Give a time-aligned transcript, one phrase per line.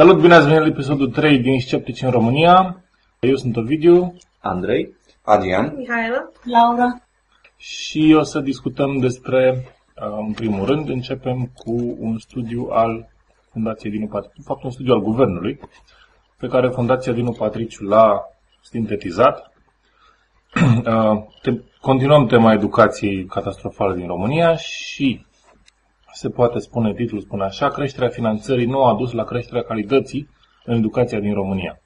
[0.00, 2.84] Salut, bine ați venit la episodul 3 din Sceptici în România.
[3.18, 7.02] Eu sunt Ovidiu Andrei, Adrian, Mihaela, Laura.
[7.56, 9.64] și o să discutăm despre,
[9.96, 13.08] uh, în primul rând, începem cu un studiu al
[13.52, 15.60] Fundației Dinu Patriciu, de fapt un studiu al Guvernului,
[16.38, 18.22] pe care Fundația Dinu Patriciu l-a
[18.62, 19.52] sintetizat.
[20.86, 25.24] Uh, te- Continuăm tema educației catastrofale din România și
[26.20, 30.28] se poate spune, titlul spune așa, creșterea finanțării nu a dus la creșterea calității
[30.64, 31.80] în educația din România.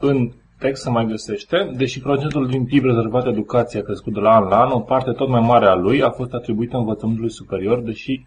[0.00, 4.34] În text se mai găsește, deși procentul din PIB rezervat educației a crescut de la
[4.34, 7.80] an la an, o parte tot mai mare a lui a fost atribuită învățământului superior,
[7.80, 8.22] deși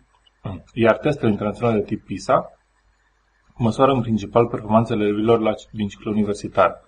[0.74, 2.52] iar testele internaționale de tip PISA
[3.58, 6.82] măsoară în principal performanțele elevilor la, din ciclu universitar.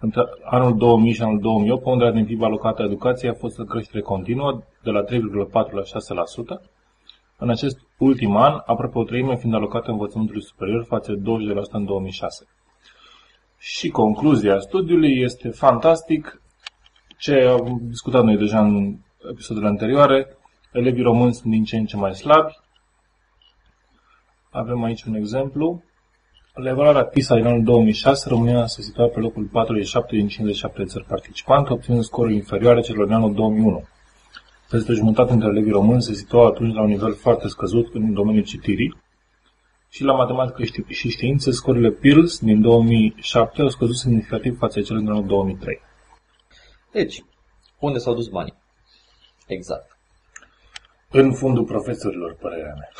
[0.00, 4.00] Între anul 2000 și anul 2008, ponderea din PIB alocată educației a fost în creștere
[4.02, 5.10] continuă, de la 3,4
[5.52, 5.82] la
[6.58, 6.75] 6%,
[7.36, 11.84] în acest ultim an, aproape o treime fiind alocată învățământului superior față de 20% în
[11.84, 12.46] 2006.
[13.58, 16.42] Și concluzia studiului este fantastic.
[17.18, 18.96] Ce am discutat noi deja în
[19.30, 20.36] episoadele anterioare,
[20.72, 22.52] elevii români sunt din ce în ce mai slabi.
[24.50, 25.82] Avem aici un exemplu.
[26.54, 30.84] La evaluarea PISA din anul 2006, România se situa pe locul 47 din 57 de
[30.84, 33.84] țări participante, obținând scoruri inferioare celor din anul 2001.
[34.70, 38.44] Peste jumătate dintre elevii români se situau atunci la un nivel foarte scăzut în domeniul
[38.44, 38.96] citirii
[39.88, 44.84] și la matematică și- și științe, scorile PIRLS din 2007 au scăzut semnificativ față de
[44.84, 45.80] cele din anul 2003.
[46.92, 47.24] Deci,
[47.78, 48.54] unde s-au dus banii?
[49.46, 49.98] Exact.
[51.10, 52.90] În fundul profesorilor, părerea mea.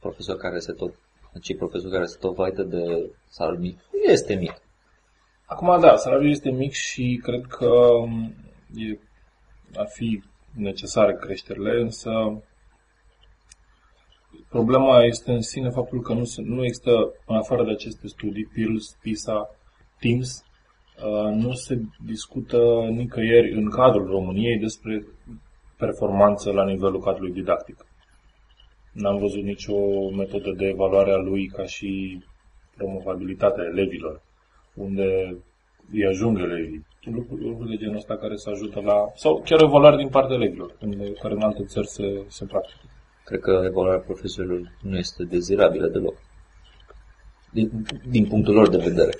[0.00, 0.94] Profesor care se tot,
[1.42, 3.78] cei profesori care se tot vaită de salariul mic,
[4.08, 4.52] este mic.
[5.44, 8.34] Acum, da, salariul este mic și cred că m,
[8.74, 8.98] e,
[9.74, 10.22] ar fi
[10.54, 12.10] necesare creșterile, însă
[14.48, 16.90] problema este în sine faptul că nu, se, nu există,
[17.26, 19.56] în afară de aceste studii, PIRLS, PISA,
[19.98, 20.44] TIMS,
[21.04, 25.06] uh, nu se discută nicăieri în cadrul României despre
[25.76, 27.86] performanță la nivelul cadrului didactic.
[28.92, 29.76] N-am văzut nicio
[30.10, 32.22] metodă de evaluare a lui ca și
[32.76, 34.22] promovabilitatea elevilor,
[34.74, 35.36] unde
[35.92, 36.86] îi ajung elevii.
[37.04, 39.12] Lucruri, lucruri de genul ăsta care să ajută la...
[39.14, 42.78] sau chiar evaluare din partea elevilor, în- care în alte țări se, se practică.
[43.24, 46.14] Cred că evaluarea profesorilor nu este dezirabilă deloc.
[47.52, 47.70] Din,
[48.08, 49.10] din punctul lor de vedere,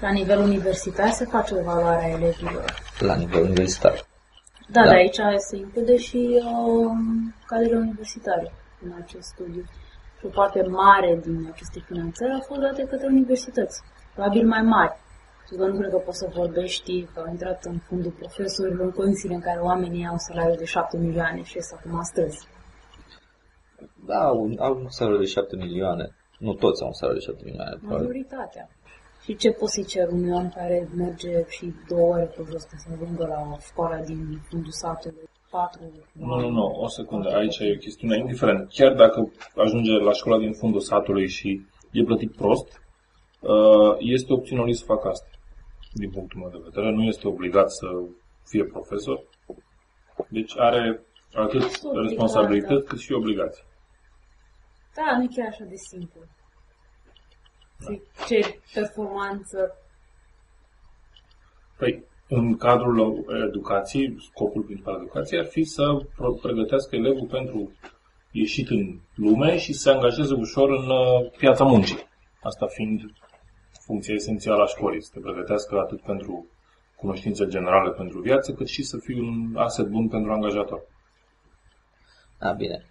[0.00, 2.64] La nivel universitar se face o evaluare a elevilor.
[2.98, 3.92] la nivel universitar.
[4.70, 4.86] Da, Da.
[4.86, 6.90] dar aici se include și uh,
[7.46, 8.52] cadrele universitare
[8.84, 9.62] în acest studiu.
[10.18, 13.80] Și o parte mare din aceste finanțări a fost date către universități,
[14.14, 14.92] probabil mai mari.
[15.48, 18.90] Și că nu cred că poți să vorbești că au intrat în fundul profesorilor în
[18.90, 22.38] condițiile în care oamenii au salariu de 7 milioane și ies acum astăzi.
[24.06, 26.06] Da, au, au un salariu de 7 milioane.
[26.38, 27.76] Nu toți au un salariu de 7 milioane.
[27.76, 28.06] probabil.
[28.06, 28.68] Majoritatea.
[29.24, 32.76] Și ce poți să-i cer unui om care merge și două ore pe jos ca
[32.76, 35.28] să ajungă la școala din fundul satului?
[35.50, 35.82] Patru
[36.12, 40.38] Nu, nu, nu, o secundă, aici e o chestiune, indiferent, chiar dacă ajunge la școala
[40.38, 42.68] din fundul satului și e plătit prost,
[43.40, 45.37] uh, este opțiunea lui să facă asta,
[45.98, 47.86] din punctul meu de vedere, nu este obligat să
[48.44, 49.24] fie profesor,
[50.28, 51.00] deci are
[51.32, 52.88] atât Obligat, responsabilități da.
[52.88, 53.64] cât și obligații.
[54.94, 56.20] Da, nu e chiar așa de simplu.
[57.78, 59.58] Să-i ceri performanță.
[61.76, 67.72] Păi, în cadrul educației, scopul principal al educației ar fi să pro- pregătească elevul pentru
[68.30, 72.06] ieșit în lume și să se angajeze ușor în uh, piața muncii.
[72.42, 73.00] Asta fiind
[73.88, 76.46] funcția esențială a școlii, să te pregătească atât pentru
[76.96, 80.80] cunoștințe generale pentru viață, cât și să fii un aset bun pentru angajator.
[82.38, 82.84] Da, bine.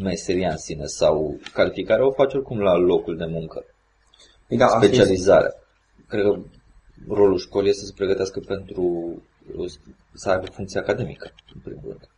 [0.00, 3.64] Meseria în sine sau calificarea o faci oricum la locul de muncă.
[4.48, 5.52] Păi da, asta este- Specializarea.
[6.08, 6.38] Cred că
[7.08, 8.86] rolul școlii este să se pregătească pentru
[10.14, 12.08] să aibă funcție academică, în primul rând.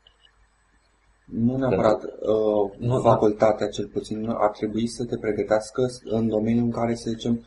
[1.25, 6.71] Nu neapărat uh, Nu, facultatea, cel puțin, ar trebui să te pregătească în domeniul în
[6.71, 7.45] care, să zicem, um,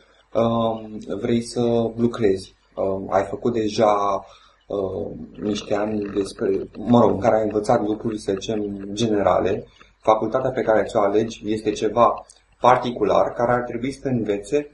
[1.20, 4.24] vrei să lucrezi, um, ai făcut deja
[4.66, 5.10] uh,
[5.40, 9.66] niște ani despre, mă rog, în care ai învățat lucruri, să zicem, generale,
[9.98, 12.26] facultatea pe care ți-o alegi este ceva
[12.60, 14.70] particular care ar trebui să te învețe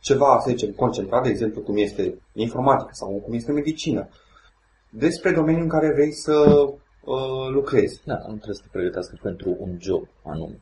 [0.00, 4.08] ceva, să zicem, concentrat, de exemplu, cum este informatică sau cum este medicină,
[4.90, 6.66] despre domeniul în care vrei să
[7.04, 8.00] uh, lucrezi.
[8.04, 10.58] Da, nu trebuie să te pregătească pentru un job anume.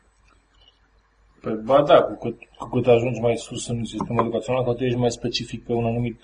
[1.44, 4.80] Păi, ba da, cu cât, cu cât ajungi mai sus în sistemul educațional, cu atât
[4.80, 6.20] ești mai specific pe un anumit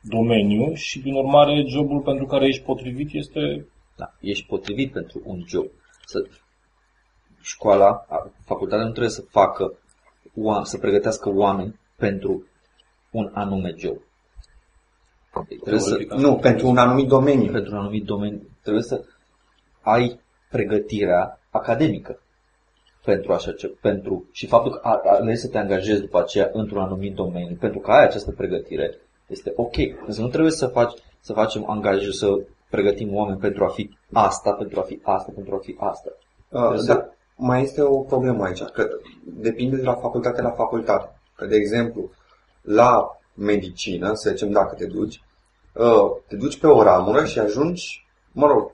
[0.00, 3.66] domeniu și, prin urmare, jobul pentru care ești potrivit este...
[3.96, 5.66] Da, ești potrivit pentru un job.
[6.04, 6.26] Să,
[7.40, 9.78] școala, a- facultatea nu trebuie să facă,
[10.30, 12.46] oa- să pregătească oameni pentru
[13.10, 13.96] un anume job.
[15.60, 17.52] Trebuie să, Teoretic, Nu, pentru un anumit domeniu.
[17.52, 19.04] pentru un anumit domeniu, trebuie să
[19.82, 22.20] ai pregătirea academică
[23.04, 26.80] pentru așa ce, pentru, și faptul că a- alegi să te angajezi după aceea într-un
[26.80, 29.76] anumit domeniu, pentru că ai această pregătire, este ok.
[30.06, 32.26] Însă nu trebuie să, faci, să facem angajări, să
[32.70, 36.10] pregătim oameni pentru a fi asta, pentru a fi asta, pentru a fi asta.
[36.48, 38.88] Uh, da, mai este o problemă aici, că
[39.24, 41.20] depinde de la facultate la facultate.
[41.36, 42.10] Că, de exemplu,
[42.62, 45.22] la medicină, să zicem, dacă te duci,
[45.74, 48.72] uh, te duci pe o ramură și ajungi, mă rog,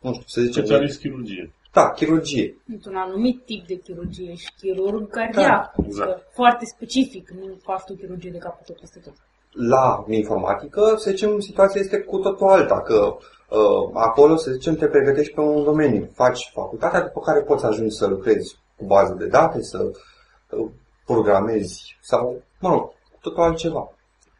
[0.00, 1.52] nu știu, să zicem, Specialist chirurgie.
[1.76, 2.56] Da, chirurgie.
[2.72, 5.74] Într-un anumit tip de chirurgie și chirurg cardiac.
[5.86, 6.10] exact.
[6.10, 9.12] Adică Foarte specific, nu faci tu chirurgie de capul tot peste tot.
[9.50, 13.16] La informatică, să zicem, situația este cu totul alta, că
[13.50, 16.10] uh, acolo, să zicem, te pregătești pe un domeniu.
[16.14, 19.78] Faci facultatea, după care poți ajungi să lucrezi cu bază de date, să
[20.50, 20.68] uh,
[21.04, 23.92] programezi sau, mă rog, cu totul altceva.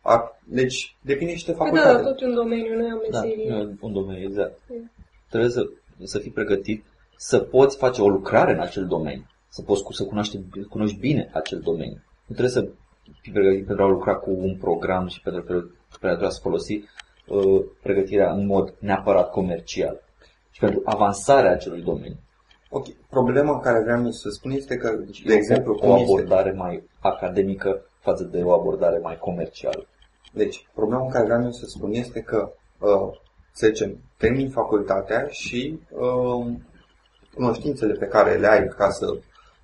[0.02, 2.02] A, deci, depinde și de Păi da, facultate.
[2.02, 3.50] dar tot e un domeniu, nu e o Da, meserie.
[3.50, 4.58] nu e un domeniu, exact.
[4.68, 4.90] Mm.
[5.28, 5.62] Trebuie să,
[6.04, 6.84] să fii pregătit
[7.16, 11.30] să poți face o lucrare în acel domeniu, să poți cu- să cunoști, cunoști bine
[11.32, 12.02] acel domeniu.
[12.26, 12.68] Nu trebuie să
[13.20, 15.70] fii pregătit pentru a lucra cu un program și pentru, pentru,
[16.00, 16.84] pentru a să folosi
[17.26, 20.00] uh, pregătirea în mod neapărat comercial
[20.50, 22.16] și pentru avansarea acelui domeniu.
[22.70, 26.52] Ok, problema care vreau să spun este că, de De exemplu, o cum este, abordare
[26.52, 29.86] mai academică față de o abordare mai comercială.
[30.32, 33.19] deci, problema care vreau să spun este că, uh,
[33.52, 36.46] să zicem, termin facultatea și uh,
[37.36, 39.18] cunoștințele pe care le ai ca să,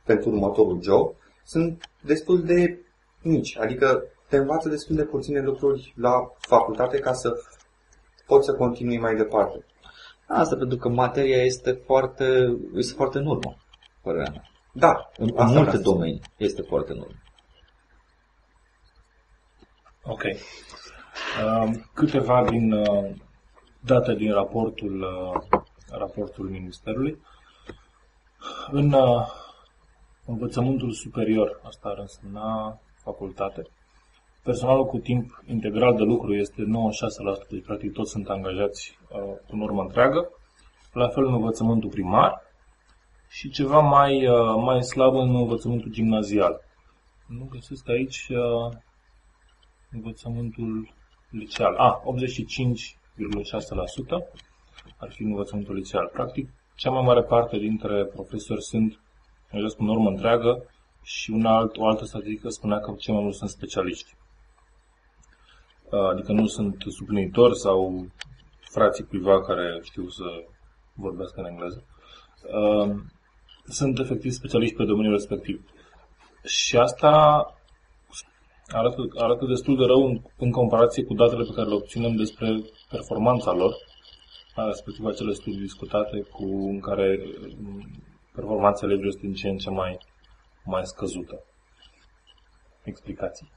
[0.05, 1.15] pentru următorul job,
[1.45, 2.79] sunt destul de
[3.23, 3.59] mici.
[3.59, 7.33] Adică te învață destul de puține lucruri la facultate ca să
[8.27, 9.65] poți să continui mai departe.
[10.27, 13.57] Asta pentru că materia este foarte, este foarte în urmă,
[14.03, 14.51] părerea mea.
[14.73, 15.93] Da, În, în asta multe vreau să spun.
[15.93, 17.17] domenii este foarte în urmă.
[20.05, 20.23] Ok.
[20.23, 23.11] Uh, câteva din uh,
[23.81, 25.61] date din raportul, uh,
[25.91, 27.21] raportul Ministerului.
[28.71, 29.27] În uh,
[30.27, 33.63] învățământul superior, asta ar însemna facultate,
[34.43, 36.67] personalul cu timp integral de lucru este 96%,
[37.51, 39.19] deci practic toți sunt angajați uh,
[39.49, 40.29] cu normă întreagă.
[40.93, 42.43] La fel în învățământul primar
[43.29, 46.61] și ceva mai, uh, mai slab în învățământul gimnazial.
[47.27, 48.73] Nu găsesc aici uh,
[49.91, 50.95] învățământul
[51.31, 51.75] liceal.
[51.75, 52.05] A, 85,6%
[54.97, 56.11] ar fi învățământul liceal.
[56.13, 56.51] Practic,
[56.83, 59.01] cea mai mare parte dintre profesori sunt
[59.51, 60.65] angajați cu normă întreagă
[61.03, 64.15] și una alt, o altă statistică spunea că cei mai mulți sunt specialiști.
[66.11, 68.07] Adică nu sunt suplinitori sau
[68.73, 70.25] frații cuiva care știu să
[70.95, 71.85] vorbească în engleză.
[73.65, 75.65] Sunt efectiv specialiști pe domeniul respectiv.
[76.45, 77.11] Și asta
[78.67, 82.63] arată, arată destul de rău în, în comparație cu datele pe care le obținem despre
[82.91, 83.73] performanța lor,
[84.55, 87.21] respectiv acele studii discutate cu în care
[87.59, 88.03] mm,
[88.35, 89.99] performanța elevilor este din ce în ce mai,
[90.65, 91.45] mai scăzută.
[92.85, 93.51] Explicații.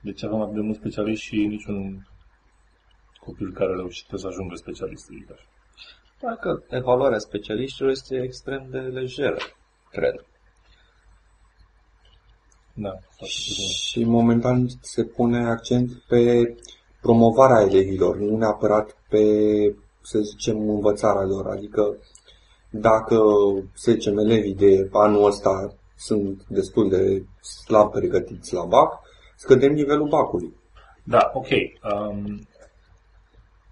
[0.00, 2.08] De ce avem atât de mulți specialiști și niciun
[3.20, 5.44] copil care reușește să ajungă specialist, să zic așa.
[6.20, 9.36] Parcă evaluarea specialiștilor este extrem de lejeră,
[9.90, 10.26] cred.
[12.74, 13.68] Da, foarte puțin.
[13.68, 16.54] Și momentan se pune accent pe
[17.00, 19.24] promovarea elevilor, nu neapărat pe,
[20.04, 21.46] să zicem, învățarea lor.
[21.46, 21.96] Adică
[22.70, 23.16] dacă,
[23.72, 27.24] să zicem, elevii de anul ăsta sunt destul de
[27.64, 29.00] slab pregătiți la BAC,
[29.36, 30.54] scădem nivelul BAC-ului.
[31.04, 31.46] Da, ok.
[31.48, 32.46] Um,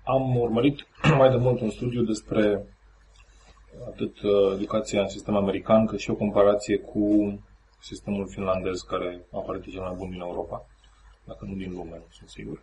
[0.04, 0.78] am urmărit
[1.18, 2.66] mai de mult un studiu despre
[3.86, 7.06] atât uh, educația în sistem american, cât și o comparație cu
[7.80, 10.66] sistemul finlandez, care apare de cel mai bun din Europa,
[11.24, 12.62] dacă nu din lume, nu sunt sigur.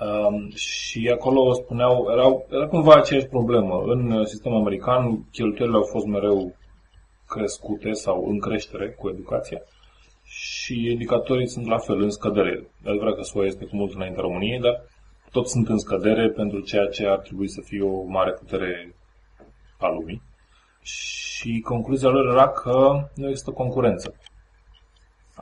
[0.00, 3.82] Um, și acolo spuneau, erau, era cumva aceeași problemă.
[3.86, 6.56] În uh, sistemul american, cheltuielile au fost mereu
[7.28, 9.58] crescute sau în creștere cu educația
[10.24, 12.68] și indicatorii sunt la fel, în scădere.
[12.84, 14.82] E adevărat că SUA este cu mult înaintea României, dar
[15.30, 18.94] tot sunt în scădere pentru ceea ce ar trebui să fie o mare putere
[19.78, 20.22] a lumii.
[20.82, 24.14] Și concluzia lor era că nu există concurență.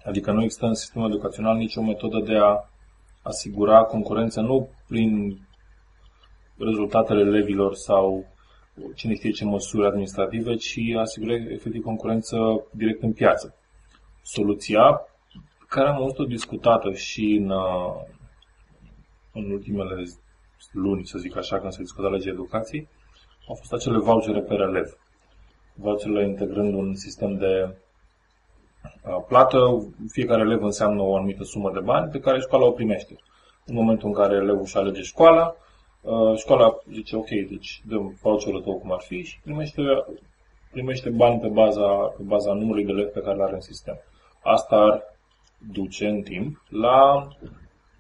[0.05, 2.72] Adică nu există în sistemul educațional nicio metodă de a
[3.23, 5.39] asigura concurență nu prin
[6.59, 8.27] rezultatele elevilor sau
[8.95, 12.37] cine știe ce măsuri administrative, ci asigură efectiv concurență
[12.71, 13.55] direct în piață.
[14.23, 15.07] Soluția
[15.69, 17.95] care am auzit-o discutată și în, uh,
[19.33, 20.05] în ultimele
[20.73, 22.89] luni, să zic așa, când se discuta legea educației,
[23.49, 24.97] au fost acele vouchere pe elev.
[25.75, 27.75] Voucherele integrând un sistem de uh,
[29.29, 33.15] plată, fiecare elev înseamnă o anumită sumă de bani pe care școala o primește.
[33.67, 35.55] În momentul în care elevul își alege școala,
[36.01, 39.83] uh, școala zice ok, deci dăm voucherul tău cum ar fi și primește,
[40.71, 43.99] primește bani pe baza, pe baza numărului de elevi pe care le are în sistem.
[44.43, 45.03] Asta ar
[45.73, 47.29] duce în timp la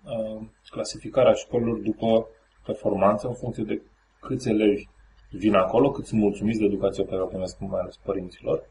[0.04, 2.26] uh, clasificarea școlilor după
[2.66, 3.82] performanță în funcție de
[4.20, 4.84] câți elevi
[5.30, 8.62] vin acolo, cât sunt mulțumiți de educația pe care o primesc mai ales părinților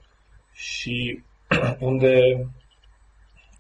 [0.51, 1.23] și
[1.79, 2.45] unde,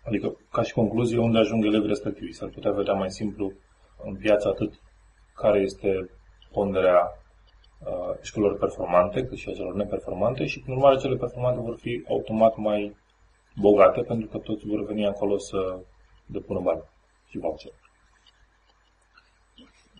[0.03, 2.31] adică ca și concluzie, unde ajung elevii respectivi.
[2.31, 3.51] S-ar putea vedea mai simplu
[4.03, 4.73] în piață atât
[5.35, 6.09] care este
[6.51, 7.01] ponderea
[7.79, 12.03] uh, școlilor performante, cât și a celor neperformante și, prin urmare, cele performante vor fi
[12.09, 12.95] automat mai
[13.55, 15.79] bogate, pentru că toți vor veni acolo să
[16.25, 16.81] depună bani
[17.29, 17.71] și voucher.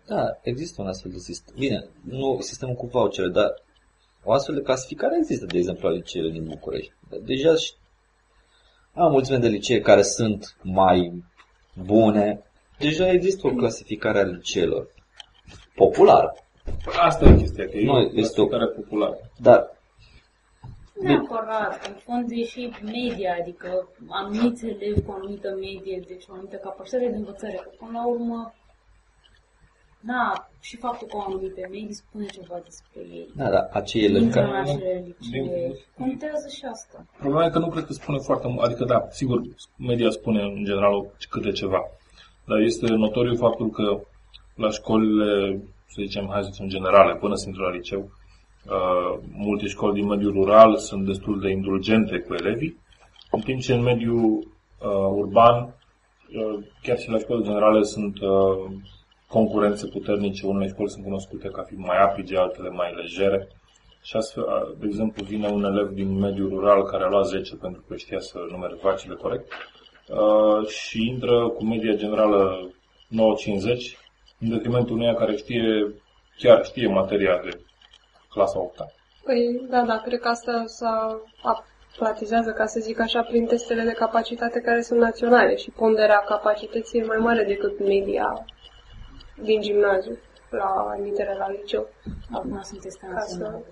[0.08, 1.56] Da, există un astfel de sistem.
[1.58, 3.54] Bine, nu sistemul cu vouchere, dar
[4.24, 6.94] o astfel de clasificare există, de exemplu, la liceele din București.
[7.22, 7.74] Deja și
[8.94, 11.24] am mulțime de licee care sunt mai
[11.86, 12.44] bune.
[12.80, 14.88] Deja există o clasificare a liceelor.
[15.76, 16.36] Populară.
[17.00, 19.18] Asta e chestia, că e Nu, o este o- clasificare populară.
[19.38, 19.80] Dar
[21.02, 26.34] Neapărat, în fond e și media, adică anumiți elevi cu o anumită medie, deci o
[26.34, 28.54] anumită capacitate de învățare, că până la urmă,
[30.04, 33.28] da, și faptul că au anumite medii spune ceva despre ei.
[33.36, 34.60] Da, da, acei elevi Intră în care...
[34.70, 37.06] acele licee, Din- contează și asta.
[37.20, 39.42] Problema e că nu cred că spune foarte mult, adică da, sigur,
[39.78, 41.82] media spune în general o- câte ceva,
[42.46, 44.00] dar este notoriu faptul că
[44.56, 48.00] la școlile, să zicem, hai să zicem, generale, până să intră la liceu,
[48.66, 52.78] uh, multe școli din mediul rural sunt destul de indulgente cu elevii,
[53.32, 58.72] în timp ce în mediul uh, urban, uh, chiar și la școli generale sunt uh,
[59.32, 63.48] concurențe puternice, unele școli sunt cunoscute ca fiind mai apige, altele mai legere.
[64.02, 67.56] Și astfel, a, de exemplu, vine un elev din mediul rural care a luat 10
[67.56, 72.70] pentru că știa să numere vacile corect uh, și intră cu media generală
[73.10, 73.16] 9-50
[74.40, 75.94] în detrimentul uneia care știe,
[76.38, 77.60] chiar știe materia de
[78.30, 78.78] clasa 8
[79.24, 81.22] Păi, da, da, cred că asta s-a
[81.98, 87.00] platizează, ca să zic așa, prin testele de capacitate care sunt naționale și ponderea capacității
[87.00, 88.46] e mai mare decât media
[89.44, 90.18] din gimnaziu
[90.50, 91.88] la admitere la liceu.
[92.32, 93.38] Acum sunt teste Ca să...
[93.38, 93.66] naționale.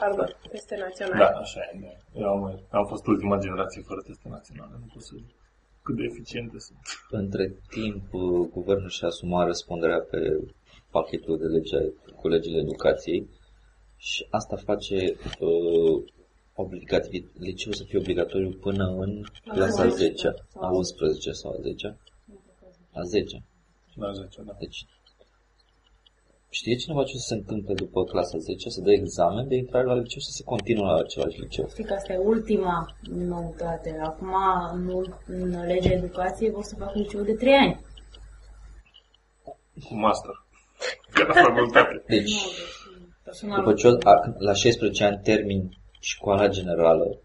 [0.00, 1.18] Pardon, teste naționale.
[1.18, 1.78] Da, așa e.
[1.80, 2.20] da.
[2.20, 4.72] Eu am, am fost ultima generație fără teste naționale.
[4.80, 5.34] Nu pot să zic
[5.82, 6.78] cât de eficiente sunt.
[7.10, 10.20] Între timp, uh, guvernul și-a asumat răspunderea pe
[10.90, 11.78] pachetul de lege
[12.16, 13.28] cu legile educației
[13.96, 16.04] și asta face uh,
[16.54, 21.60] obligativ, liceul să fie obligatoriu până în clasa 11 10 sau a 11 sau a
[21.60, 21.98] 10
[22.92, 23.42] a 10
[23.96, 24.52] La 10, da.
[24.58, 24.86] Deci,
[26.50, 28.68] știe cineva ce se întâmplă după clasa 10?
[28.68, 31.68] Să dă examen de intrare la liceu și să se continuă la același liceu.
[31.68, 33.98] Știi că asta e ultima noutate.
[34.02, 34.34] Acum,
[34.72, 37.84] în, ul- în legea educației, vor să facă liceu de 3 ani.
[39.88, 40.44] Cu master.
[41.16, 42.02] De la facultate.
[42.08, 43.58] Deci, Nu, deci, personal.
[43.58, 45.68] după ce o- a- la 16 ani termin
[46.00, 47.20] școala generală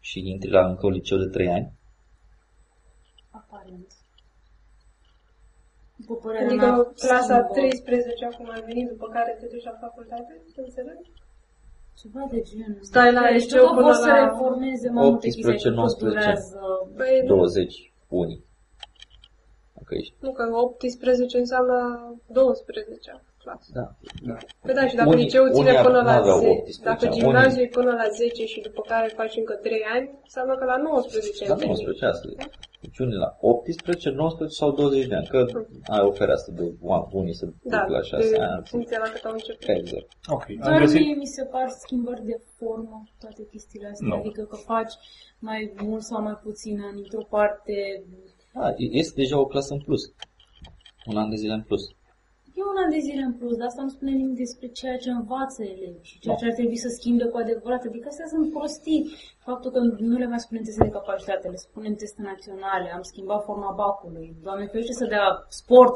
[0.00, 1.72] și intri la încă un liceu de 3 ani,
[3.30, 3.92] Aparent.
[6.02, 9.76] După părerea mea, Adică clasa schimbă 13 acum ai venit, după care te duci la
[9.84, 10.32] facultate,
[10.64, 11.08] înțelegi?
[12.00, 12.82] Ceva de genul.
[12.90, 15.74] Stai la Deci, liceu că până vor să la reformeze mai multe 18, chestii, că
[15.74, 16.08] 19.
[16.08, 16.58] durează.
[16.98, 17.92] Păi, nu, 20
[18.22, 18.40] unii.
[19.76, 20.14] Dacă ești.
[20.24, 21.76] nu, că 18 înseamnă
[22.26, 23.10] 12
[23.44, 23.68] clasă.
[23.78, 23.86] Da.
[24.64, 27.14] Păi da, și dacă Unii- liceul ține unii până la n-aveau 10, 18 dacă ani,
[27.16, 30.76] gimnaziul e până la 10 și după care faci încă 3 ani, înseamnă că la
[30.76, 31.66] 19 La ai venit.
[31.66, 32.26] 19 asta.
[32.32, 32.34] e.
[32.84, 35.26] Deci unii la 18, 19 sau 20 de ani.
[35.34, 35.40] Că
[35.94, 37.44] ai o fereastră de oa- unii să
[37.74, 38.62] Da, duc la 6 de ani.
[38.74, 39.68] funcția la cât au început.
[39.78, 40.06] Exact.
[40.36, 41.00] Ok, am Doar găsit.
[41.00, 44.14] mie mi se par schimbări de formă toate chestiile astea, Nu.
[44.14, 44.92] adică că faci
[45.48, 47.74] mai mult sau mai puțin în într-o parte.
[48.54, 50.02] Da, este deja o clasă în plus.
[51.10, 51.82] Un an de zile în plus.
[52.58, 55.10] E un an de zile în plus, dar asta nu spune nimic despre ceea ce
[55.10, 57.82] învață elevii și ceea ce ar trebui să schimbe cu adevărat.
[57.88, 59.02] Adică astea sunt prostii.
[59.48, 59.80] Faptul că
[60.10, 64.26] nu le mai spunem teste de capacitate, le spunem teste naționale, am schimbat forma bacului.
[64.46, 65.26] Doamne ferește să dea
[65.60, 65.94] sport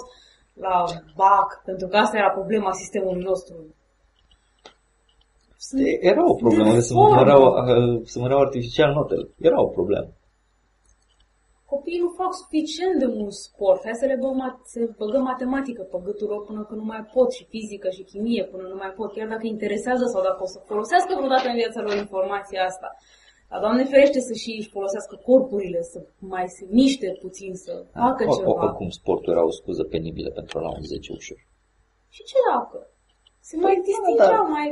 [0.67, 0.77] la
[1.23, 3.55] bac, pentru că asta era problema sistemului nostru.
[5.67, 7.15] Sunt E- Era o problemă, de să formă.
[7.21, 9.25] măreau, uh, să măreau artificial notele.
[9.49, 10.09] Era o problemă.
[11.73, 13.81] Copiii nu fac suficient de mult sport.
[13.85, 16.87] Hai să le băgăm, mat- să le băgăm matematică pe gâtul lor până când nu
[16.87, 20.23] mai pot și fizică și chimie până nu mai pot, chiar dacă îi interesează sau
[20.23, 22.89] dacă o să folosească vreodată în viața lor informația asta.
[23.51, 28.25] Dar Doamne ferește să și își folosească corpurile, să mai se miște puțin, să facă
[28.27, 28.51] O- o- ceva.
[28.65, 31.39] Oricum, sportul era o scuză penibilă pentru a lua un 10 ușor.
[32.09, 32.79] Și ce dacă?
[33.41, 34.51] Se mai Păi, distingeau, da.
[34.57, 34.69] mai...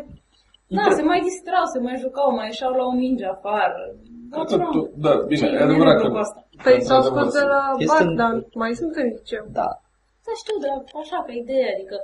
[0.79, 3.83] Da, se mai distrau, se mai jucau, mai ieșeau la o minge afară.
[4.31, 6.41] Cred că tu- da, bine, Ce e adevărat nimic că- cu asta.
[6.65, 9.45] Păi Asta s-au e scos de la Este BAC, în- dar mai sunt în liceu.
[9.61, 9.69] Da,
[10.27, 11.97] Da, știu, dar așa, ca idee, adică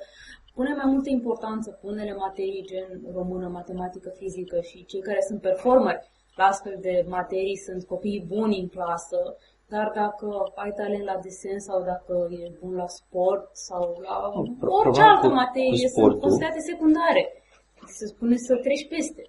[0.57, 5.41] pune mai multă importanță pe unele materii gen română, matematică, fizică și cei care sunt
[5.49, 6.03] performeri
[6.41, 9.21] la astfel de materii sunt copiii buni în clasă,
[9.73, 10.27] dar dacă
[10.63, 14.17] ai talent la desen sau dacă e bun la sport sau la
[14.61, 17.23] pro- orice problema altă cu- materie, cu sunt sportul- considerate secundare.
[17.99, 19.23] Se spune să treci peste.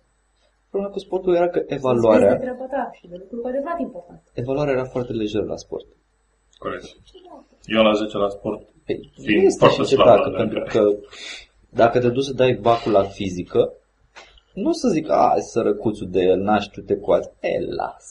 [0.69, 3.47] problema cu sportul era că Să-ți vezi de evaluarea, treaba ta și de lucruri cu
[3.47, 4.21] adevărat important.
[4.33, 5.87] evaluarea era foarte lejeră la sport.
[6.57, 6.85] Corect.
[7.65, 10.63] Eu la 10 la sport, Păi, Fiind este foarte și ce slabă, dacă, dacă- pentru
[10.73, 10.81] că
[11.69, 13.73] dacă te duci să dai bacul la fizică,
[14.53, 17.29] nu o să zic, a, sărăcuțul de el, n-aș tu te coați.
[17.39, 18.05] E, las.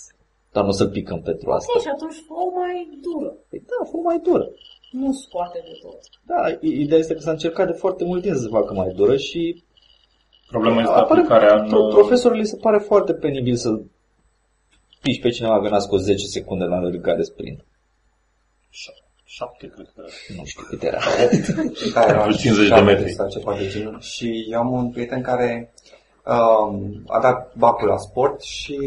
[0.53, 1.73] Dar nu o să-l picăm pentru asta.
[1.75, 3.35] Ok, și atunci fă mai dură.
[3.49, 4.49] Păi da, fă mai dură.
[4.91, 5.99] Nu scoate de tot.
[6.27, 8.89] Da, i- ideea este că s-a încercat de foarte mult timp să se facă mai
[8.95, 9.63] dură și
[10.51, 11.69] problema este apare, aplicarea în...
[11.69, 13.81] pro- profesorului se pare foarte penibil să
[15.03, 17.61] piși pe cineva că n-a scos 10 secunde la ridicare sprint.
[18.71, 20.03] șa- Șapte, cred că.
[20.37, 20.99] Nu știu cât era.
[21.95, 23.13] Da, era 50 de șapte metri.
[23.13, 24.01] Sau ceva de genul.
[24.01, 25.73] Și eu am un prieten care
[26.27, 28.79] um, a dat bacul la sport și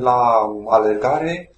[0.00, 0.20] la
[0.68, 1.54] alergare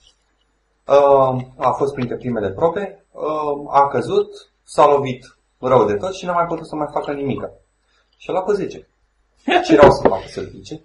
[0.86, 4.28] um, a fost printre primele probe, um, a căzut,
[4.62, 7.50] s-a lovit rău de tot și n-a mai putut să mai facă nimic.
[8.16, 8.88] Și a luat pe 10.
[9.64, 10.80] Și erau să facă să ridice.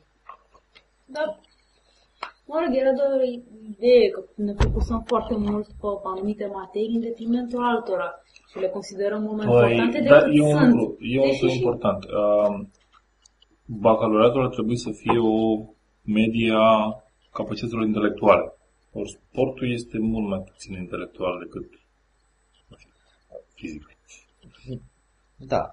[1.06, 1.39] Dar,
[2.45, 3.24] mă rog, era doar o
[3.72, 8.10] idee că ne focusăm foarte mult pe anumite materii în detrimentul altora
[8.50, 10.74] și le considerăm mult mai importante Păi, decât dar e un sunt.
[10.74, 12.04] lucru, e un Deși lucru și- important.
[12.04, 12.65] Uh,
[13.65, 15.38] bacalaureatul ar trebui să fie o
[16.04, 18.54] medie a capacităților intelectuale.
[18.93, 21.65] Ori sportul este mult mai puțin intelectual decât
[22.67, 22.93] nu știu,
[23.54, 23.88] fizic.
[25.36, 25.72] Da.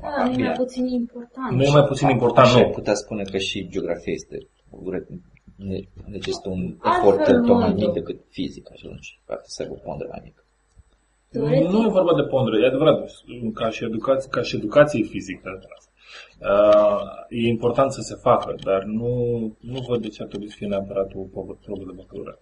[0.00, 0.46] Da, nu e Bine.
[0.46, 1.56] mai puțin important.
[1.56, 2.64] Nu e mai puțin important, Așa nu.
[2.64, 4.38] ai putea spune că și geografia este
[5.56, 7.74] ne- necesită un Altfel efort tot mai nu.
[7.74, 10.40] mic decât fizica și atunci poate să aibă o pondere mai mică.
[11.30, 13.10] Teoretic, Nu e vorba de pondere, e adevărat,
[13.54, 15.60] ca și educație, ca și educație fizică.
[16.40, 19.10] Uh, e important să se facă, dar nu,
[19.60, 22.40] nu văd de ce ar trebui să fie neapărat o probă probă de bacalaureat.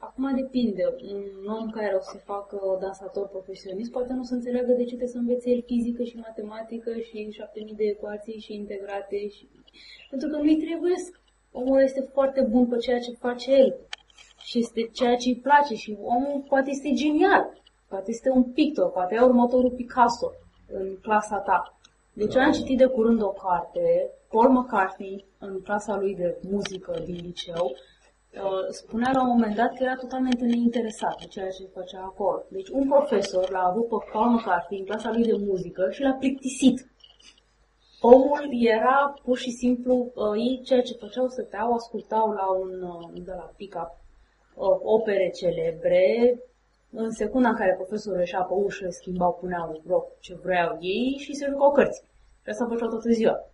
[0.00, 0.84] Acum depinde.
[1.12, 4.82] Un om care o să se facă dansator profesionist poate nu o să înțeleagă de
[4.82, 9.28] ce trebuie să învețe el fizică și matematică și 7000 de ecuații și integrate.
[9.28, 9.48] Și...
[10.10, 10.94] Pentru că nu-i trebuie.
[11.52, 13.76] Omul este foarte bun pe ceea ce face el
[14.42, 17.62] și este ceea ce îi place și omul poate este genial.
[17.88, 20.32] Poate este un pictor, poate e următorul Picasso
[20.72, 21.78] în clasa ta.
[22.12, 27.02] Deci eu am citit de curând o carte, Paul McCartney, în clasa lui de muzică
[27.04, 27.78] din liceu, uh,
[28.70, 32.42] spunea la un moment dat că era totalmente neinteresat de ceea ce făcea acolo.
[32.48, 36.12] Deci un profesor l-a avut pe Paul McCartney în clasa lui de muzică și l-a
[36.12, 36.90] plictisit.
[38.00, 43.22] Omul era pur și simplu, uh, ei ceea ce făceau, stăteau, ascultau la un, uh,
[43.24, 43.90] de la pick-up,
[44.54, 46.38] uh, opere celebre,
[46.92, 51.34] în secunda în care profesorul ieșea pe ușă, schimbau, puneau rock ce vreau ei și
[51.34, 52.02] se jucau cărți.
[52.42, 53.50] Și asta făceau toată ziua.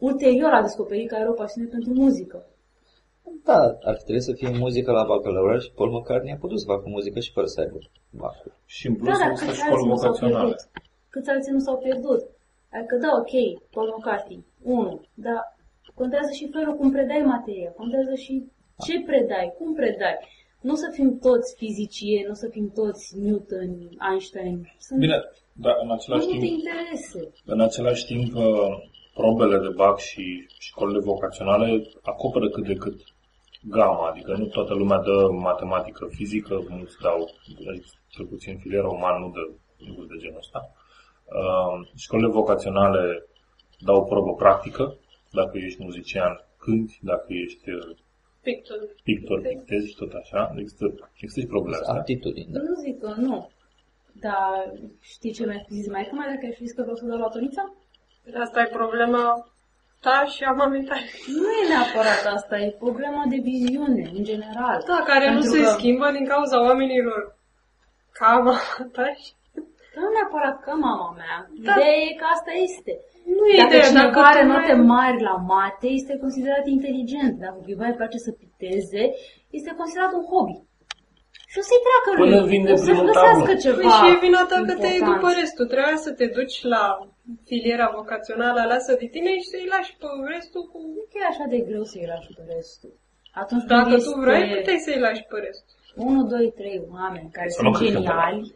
[0.00, 2.46] Ulterior a descoperit că era o pasiune pentru muzică.
[3.44, 6.84] Da, ar trebui să fie muzică la bacalaureat și Paul McCartney a putut să facă
[6.86, 7.78] muzică și fără să aibă
[8.10, 8.52] bacul.
[8.66, 10.44] Și în Da, plus dar există câți școli alții nu s-au vocaționale.
[10.44, 10.60] pierdut?
[11.14, 12.22] Câți alții nu s-au pierdut?
[12.76, 13.32] Adică da, ok,
[13.74, 15.40] Paul McCartney, unu, dar
[16.00, 18.34] contează și felul cum predai materia, contează și
[18.84, 20.16] ce predai, cum predai.
[20.66, 23.70] Nu o să fim toți fizicieni, nu o să fim toți Newton,
[24.10, 24.56] Einstein.
[24.86, 25.18] Sunt Bine,
[25.64, 27.20] dar în mai același multe timp, interese.
[27.54, 28.72] în același timp uh,
[29.14, 30.24] probele de BAC și
[30.58, 31.66] școlile vocaționale
[32.02, 32.98] acoperă cât de cât
[33.64, 39.20] gama, adică nu toată lumea dă matematică, fizică, mulți dau, adică cel puțin filiera uman
[39.20, 39.40] nu dă
[39.86, 40.70] lucruri de genul ăsta.
[41.24, 43.26] Uh, școlile vocaționale
[43.78, 44.98] dau o probă practică,
[45.30, 47.96] dacă ești muzician, cânti, dacă ești uh,
[48.42, 48.78] Pictor.
[49.02, 50.54] pictor, pictezi și tot așa.
[50.58, 51.94] Există, există și probele astea.
[51.94, 52.60] Aptitudini, da.
[52.60, 53.50] Nu zic că nu.
[54.12, 57.18] Dar știi ce mi-a zis mai mai dacă ai fi zis că vreau să dau
[57.18, 57.74] la tonița?
[58.40, 59.51] Asta e problema
[60.04, 61.06] ta și a mamei tale.
[61.38, 64.78] Nu e neapărat asta, e problema de viziune, în general.
[64.86, 67.36] Da, care nu Pentru se că- schimbă din cauza oamenilor
[68.18, 68.56] ca mama
[68.96, 69.30] ta și...
[69.96, 71.36] Nu neapărat ca mama mea.
[71.66, 71.72] Da.
[71.72, 72.92] Ideea e că asta este.
[73.36, 76.66] Nu e Dacă ideea, cineva dacă are tu note mai- mari la mate, este considerat
[76.76, 77.34] inteligent.
[77.44, 79.02] Dacă cuiva îi place să piteze,
[79.58, 80.56] este considerat un hobby.
[81.52, 82.50] Și o să-i treacă Până lui.
[82.52, 83.64] vinde o să primul găsească tablou.
[83.64, 85.12] ceva Păi și e vina ta că te-ai important.
[85.12, 85.66] după restul.
[85.72, 86.82] Trebuia să te duci la
[87.50, 90.78] filiera vocațională aleasă de tine și să-i lași pe restul cu...
[90.96, 92.92] Nu că e așa de greu să-i lași pe restul.
[93.42, 95.76] Atunci Dacă când tu este vrei, puteai să-i lași pe restul.
[95.96, 98.52] 1, 2, 3 oameni care Să nu sunt cred că geniali,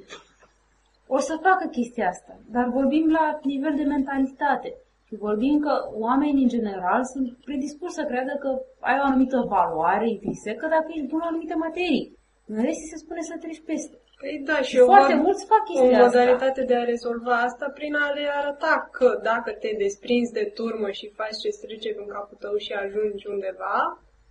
[1.16, 2.32] o să facă chestia asta.
[2.54, 4.70] Dar vorbim la nivel de mentalitate.
[5.08, 5.72] Și vorbim că
[6.06, 8.48] oamenii, în general, sunt predispuși să creadă că
[8.80, 12.15] ai o anumită valoare intrinsecă dacă ești bun la anumite materii.
[12.52, 13.96] În rest, ți se spune să treci peste.
[14.20, 16.04] Păi da, și Și o, foarte mod- mulți fac o chestia asta.
[16.06, 20.88] modalitate de a rezolva asta prin a le arăta că dacă te desprinzi de turmă
[20.98, 23.76] și faci ce strice în capul tău și ajungi undeva,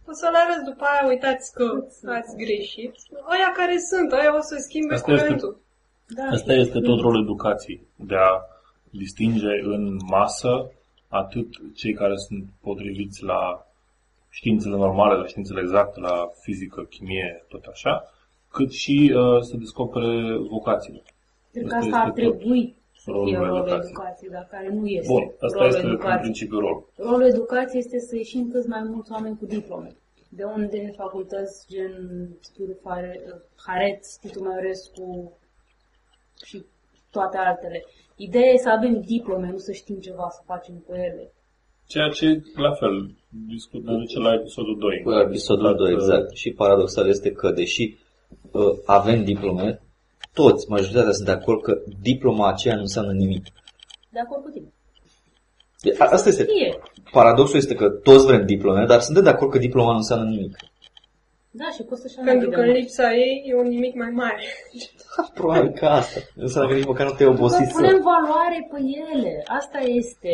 [0.09, 1.65] o să le arăți după aia, uitați că
[2.17, 2.93] ați greșit.
[3.33, 5.53] Oia care sunt, oia o să schimbe Asta este- curentul.
[6.17, 7.79] Da, Asta și- este tot rolul educației,
[8.11, 8.31] de a
[8.89, 9.83] distinge în
[10.15, 10.51] masă
[11.09, 13.64] atât cei care sunt potriviți la
[14.39, 17.93] științele normale, la științele exacte, la fizică, chimie, tot așa,
[18.51, 21.01] cât și uh, să descopere vocațiile.
[21.51, 23.89] Cred că Asta asta ar este tot trebui să rolul fie rolul educației.
[23.91, 25.11] educației, dar care nu este.
[25.13, 26.19] Bun, asta rolul este în educației.
[26.21, 26.77] principiu rol.
[26.97, 29.95] Rolul educației este să ieșim cât mai mulți oameni cu diplome.
[30.29, 31.93] De unde facultăți gen
[32.39, 33.21] Spiru Fare-
[33.65, 35.37] Haret, Titu Maiorescu
[36.45, 36.63] și
[37.11, 37.83] toate altele.
[38.15, 41.31] Ideea e să avem diplome, nu să știm ceva să facem cu ele.
[41.87, 43.15] Ceea ce, la fel,
[43.47, 45.01] discut, ne duce la episodul 2.
[45.05, 46.35] La episodul 2, exact.
[46.35, 47.97] Și paradoxal este că, deși
[48.51, 49.81] uh, avem diplome,
[50.33, 53.43] toți, majoritatea sunt de acord că diploma aceea nu înseamnă nimic.
[54.09, 54.73] De acord cu tine.
[55.81, 56.43] E- a- Asta este.
[56.43, 56.77] Fie.
[57.11, 60.57] Paradoxul este că toți vrem diplome, dar suntem de acord că diploma nu înseamnă nimic.
[61.51, 62.79] Da, și costă și Pentru că de în mult.
[62.81, 64.43] lipsa ei e un nimic mai mare.
[65.33, 66.19] Probabil că asta.
[66.35, 67.73] Înseamnă că nici măcar nu te-ai Că obosit să...
[67.73, 68.79] punem valoare pe
[69.13, 69.43] ele.
[69.59, 70.29] Asta este.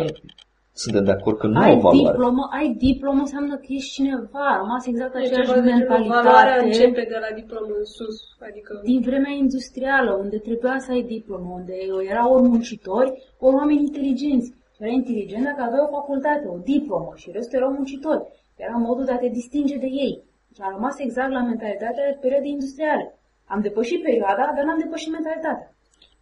[0.73, 2.11] Suntem de acord că nu ai au valoare.
[2.11, 4.45] diplomă, ai diplomă înseamnă că ești cineva.
[4.53, 6.65] A rămas exact Deci aceeași ceva de genul, valoarea mentalitate.
[6.65, 8.15] începe de la diplomă în sus.
[8.47, 11.73] Adică din vremea industrială, unde trebuia să ai diplomă, unde
[12.13, 13.11] erau ori muncitori,
[13.45, 14.53] ori oameni inteligenți.
[14.79, 18.23] Era inteligent dacă avea o facultate, o diplomă și restul erau muncitori.
[18.55, 20.23] Era modul de a te distinge de ei.
[20.55, 23.05] Și am rămas exact la mentalitatea perioadei industriale.
[23.45, 25.73] Am depășit perioada, dar n-am depășit mentalitatea.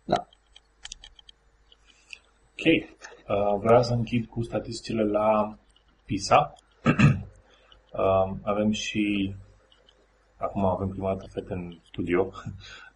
[0.05, 0.19] Da.
[2.51, 2.65] Ok.
[3.29, 5.57] Uh, vreau să închid cu statisticile la
[6.05, 6.53] PISA.
[6.85, 9.33] uh, avem și
[10.37, 12.29] acum avem prima dată fete în studio.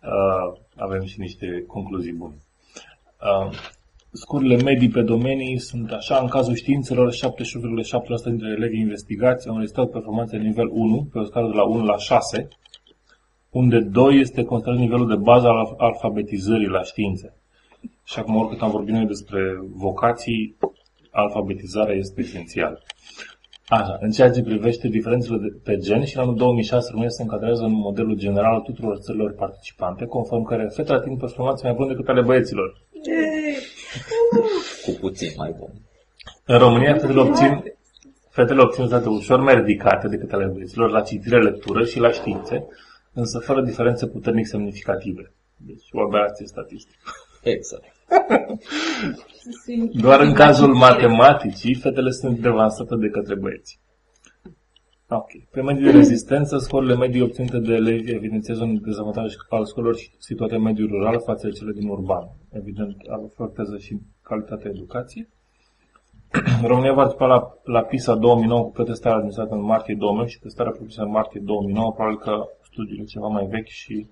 [0.06, 2.34] Uh, avem și niște concluzii bune.
[3.22, 3.58] Uh,
[4.12, 7.18] scorurile medii pe domenii sunt așa, în cazul științelor, 78,7%
[8.24, 11.86] dintre elevii investigați au înregistrat performanțe de nivel 1, pe o scară de la 1
[11.86, 12.48] la 6,
[13.50, 17.34] unde 2 este considerat nivelul de bază al alfabetizării la științe.
[18.04, 20.58] Și acum, oricât am vorbit noi despre vocații,
[21.12, 22.82] alfabetizarea este esențială.
[23.68, 27.22] Așa, în ceea ce privește diferențele de, pe gen, și în anul 2006 România se
[27.22, 31.88] încadrează în modelul general al tuturor țărilor participante, conform care fetele ating performanțe mai bune
[31.88, 32.82] decât ale băieților.
[34.86, 35.72] Cu puțin mai bun.
[36.46, 37.64] În România, fetele obțin,
[38.30, 42.68] fetele obțin rezultate ușor mai ridicate decât ale băieților la citire, lectură și la științe,
[43.14, 45.34] însă fără diferențe puternic semnificative.
[45.58, 47.12] Deci, o aberație statistică.
[47.44, 47.93] Exact.
[49.92, 53.80] Doar în cazul matematicii, fetele sunt devansate de către băieți.
[55.10, 55.30] Ok.
[55.52, 60.56] Pe medii de rezistență, scorurile medii obținute de elevi evidențiază un dezavantaj al scorurilor situate
[60.56, 62.30] în mediul rural față de cele din urban.
[62.52, 62.96] Evident,
[63.38, 65.28] afectează și calitatea educației.
[66.72, 70.72] România va participa la, la PISA 2009 cu pretestarea administrată în martie 2008 și testarea
[70.72, 71.92] propusă în martie 2009.
[71.92, 74.08] Probabil că studiul e ceva mai vechi și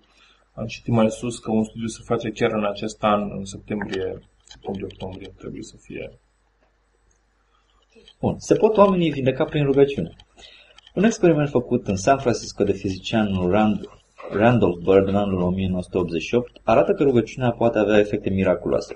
[0.54, 4.20] am citit mai sus că un studiu se face chiar în acest an, în septembrie,
[4.44, 6.20] septembrie-octombrie, trebuie să fie
[8.20, 8.36] Bun.
[8.38, 10.16] Se pot oamenii vindeca prin rugăciune.
[10.96, 13.90] Un experiment făcut în San Francisco de fizicianul Rand,
[14.32, 18.96] Randolph Bird în anul 1988 arată că rugăciunea poate avea efecte miraculoase.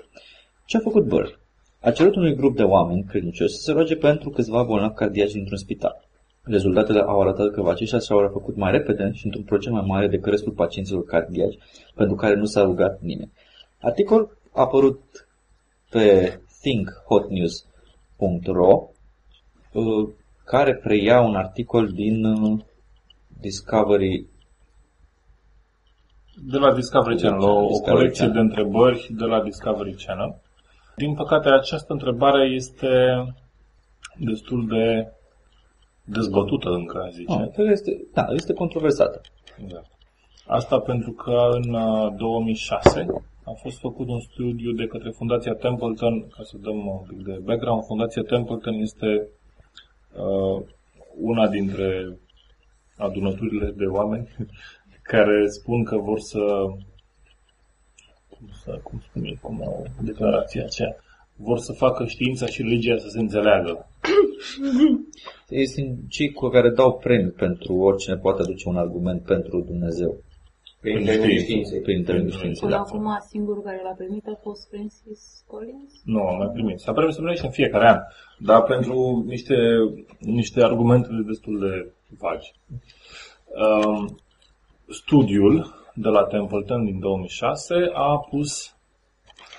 [0.64, 1.38] Ce a făcut Bird?
[1.80, 5.56] A cerut unui grup de oameni credincioși să se roage pentru câțiva bolnavi cardiaci dintr-un
[5.56, 6.05] spital.
[6.46, 10.30] Rezultatele au arătat că aceștia s-au refăcut mai repede și într-un procent mai mare decât
[10.30, 11.58] restul pacienților cardiaci
[11.94, 13.32] pentru care nu s-a rugat nimeni.
[13.80, 15.28] Articol a apărut
[15.90, 18.88] pe thinkhotnews.ro
[19.72, 20.08] uh,
[20.44, 22.60] care preia un articol din uh,
[23.40, 24.26] Discovery
[26.44, 28.42] De la Discovery Channel, o, o Discovery colecție Channel.
[28.42, 30.40] de întrebări de la Discovery Channel.
[30.96, 32.88] Din păcate, această întrebare este
[34.18, 35.12] destul de
[36.06, 37.32] dezbătută încă, aș zice.
[37.32, 39.20] Ah, cred că este, da, este controversată.
[39.62, 39.86] Exact.
[40.46, 43.06] Asta pentru că în uh, 2006
[43.44, 47.40] a fost făcut un studiu de către Fundația Templeton, ca să dăm un pic de
[47.44, 49.28] background, Fundația Templeton este
[50.16, 50.62] uh,
[51.20, 52.18] una dintre
[52.96, 54.28] adunăturile de oameni
[55.12, 56.40] care spun că vor să
[58.28, 60.96] cum, să, cum spun ei, cum au declarația aceea,
[61.36, 63.88] vor să facă știința și religia să se înțeleagă.
[65.48, 70.16] Ei sunt cei cu care dau premiu pentru oricine poate aduce un argument pentru Dumnezeu.
[70.80, 71.52] Prin Prin intermediul știință.
[71.52, 71.80] științei.
[71.80, 72.80] Prin intermediul științei, Până da.
[72.82, 75.92] acum singurul care l-a primit a fost Francis Collins.
[76.04, 76.78] Nu, am mai primit.
[76.78, 77.98] S-a primit să primești în fiecare an,
[78.38, 79.54] dar pentru niște,
[80.18, 82.52] niște argumente destul de vagi.
[83.46, 84.18] Um,
[84.88, 88.75] studiul de la Templeton din 2006 a pus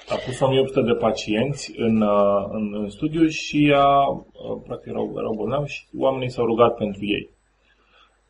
[0.10, 5.14] a pus 1800 de pacienți în, uh, în, în studiu și a, uh, practic erau,
[5.18, 7.30] erau bolnavi și oamenii s-au rugat pentru ei.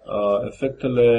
[0.05, 1.09] Uh, Efectele,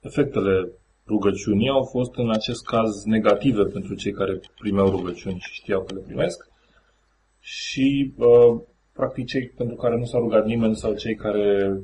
[0.00, 0.70] efectele
[1.06, 5.94] rugăciunii au fost în acest caz negative pentru cei care primeau rugăciuni și știau că
[5.94, 6.48] le primesc
[7.40, 8.60] și uh,
[8.92, 11.80] practic cei pentru care nu s-a rugat nimeni sau cei care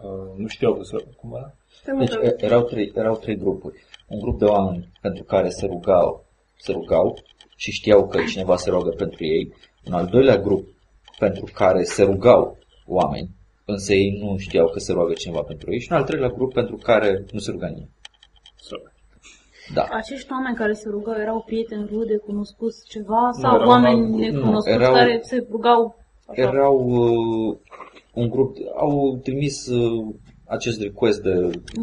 [0.00, 1.04] uh, nu știau că să...
[1.16, 1.54] Cum era?
[1.98, 3.84] Deci e- erau trei, erau trei grupuri.
[4.08, 6.29] Un grup de oameni pentru care se rugau,
[6.60, 7.18] se rugau
[7.56, 9.54] și știau că cineva se roagă pentru ei.
[9.86, 10.68] Un al doilea grup
[11.18, 13.30] pentru care se rugau oameni,
[13.64, 15.80] însă ei nu știau că se roagă cineva pentru ei.
[15.80, 17.90] Și un al treilea grup pentru care nu se ruga nimeni.
[18.56, 18.92] Sorry.
[19.74, 19.86] Da.
[19.90, 24.10] Acești oameni care se rugau erau prieteni, rude, cunoscuți ceva sau erau oameni un alt
[24.10, 24.20] grup.
[24.20, 25.96] necunoscuți Nu, erau- care se rugau
[26.26, 26.42] așa?
[26.42, 27.56] Erau uh,
[28.14, 30.14] un grup, au trimis uh,
[30.56, 31.34] acest request de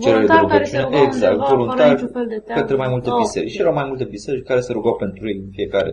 [0.02, 2.60] cerere de Voluntari care se rugăciune, rugau exact, undeva, fără voluntari niciun fel de teamă.
[2.62, 3.52] către mai multe Oh, biserici.
[3.54, 3.64] Și ok.
[3.66, 5.92] erau mai multe biserici care se rugau pentru ei în fiecare.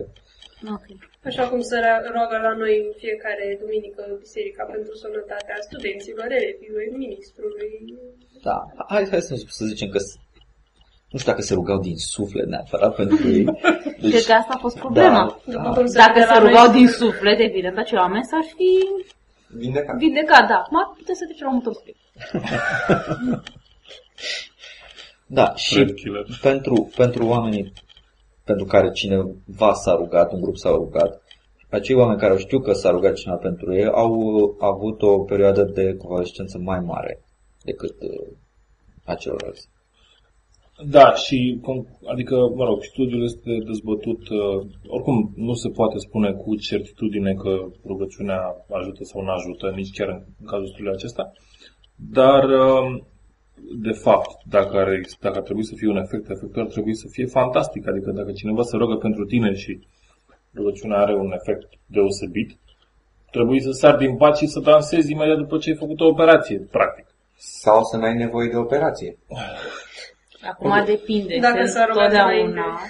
[0.75, 0.85] Ok.
[1.29, 6.81] Așa cum se rea- roagă la noi în fiecare duminică biserica pentru sănătatea studenților, elevilor,
[7.05, 7.71] ministrului.
[8.47, 8.57] Da,
[8.93, 10.17] hai, hai să, să zicem că s-
[11.11, 13.43] nu știu dacă se rugau din suflet neapărat pentru ei.
[14.01, 15.21] Deci, Cred că asta a fost problema.
[15.25, 15.75] Da, După da.
[15.77, 18.45] cum se Dacă vede se la noi rugau și- din suflet, evident, acei oameni s-ar
[18.57, 18.71] fi
[19.57, 19.97] Vindecat.
[19.97, 20.55] vindecat, da.
[20.55, 21.95] Acum puteți să treceți la un motosprit.
[25.37, 26.25] da, și Red killer.
[26.41, 27.73] pentru, pentru oamenii
[28.43, 31.21] pentru care cineva s-a rugat, un grup s-a rugat,
[31.69, 35.63] acei oameni care au știut că s-a rugat cineva pentru ei au avut o perioadă
[35.63, 37.23] de convalescență mai mare
[37.63, 38.27] decât uh,
[39.05, 39.69] a celorlalți.
[40.83, 46.31] Da, și, cum- adică, mă rog, studiul este dezbătut, uh, oricum nu se poate spune
[46.31, 48.39] cu certitudine că rugăciunea
[48.71, 51.31] ajută sau nu ajută, nici chiar în, în cazul studiului acesta,
[51.95, 53.01] dar, uh,
[53.81, 56.95] de fapt, dacă ar, exist- dacă ar trebui să fie un efect, efectul ar trebui
[56.95, 59.79] să fie fantastic, adică dacă cineva se roagă pentru tine și
[60.55, 62.57] rugăciunea are un efect deosebit,
[63.31, 66.57] trebuie să sari din pat și să dansezi imediat după ce ai făcut o operație,
[66.71, 67.05] practic.
[67.37, 69.17] Sau să n-ai nevoie de operație.
[70.51, 71.37] Acum depinde.
[71.41, 72.81] Dacă Sunt s-a rugat totdeauna, înainte.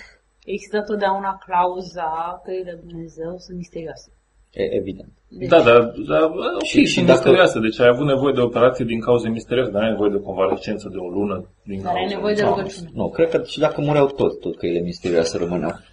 [0.45, 4.09] există totdeauna clauza că e de Dumnezeu sunt misterioase.
[4.51, 5.11] E, evident.
[5.27, 7.59] Deci, Da, dar, dar ok, Și- și, și sunt dacă- misterioase.
[7.59, 10.89] Deci ai avut nevoie de operație din cauze misterioase, dar nu ai nevoie de convalescență
[10.91, 12.89] de o lună din Dar ai cauze nevoie de sau- rugăciune.
[12.93, 15.71] Nu, cred că și dacă mureau tot, tot căile misterioase rămâneau.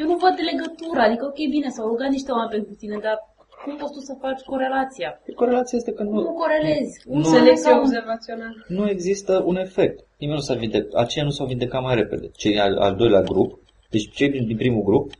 [0.00, 3.16] Eu nu văd legătura, adică ok, bine, s-au rugat niște oameni pentru tine, dar
[3.64, 5.20] cum poți tu să faci corelația?
[5.34, 7.02] Corelația este că Nu nu, corelezi.
[7.06, 7.24] Un Nu.
[7.24, 8.64] Selecție sau un- observațională.
[8.68, 9.96] nu există un efect.
[10.18, 12.26] Nimeni nu s-a vindecat, aceia nu s-au vindecat mai repede.
[12.42, 13.58] Cei al, al doilea grup,
[13.90, 15.10] deci cei din, din primul grup,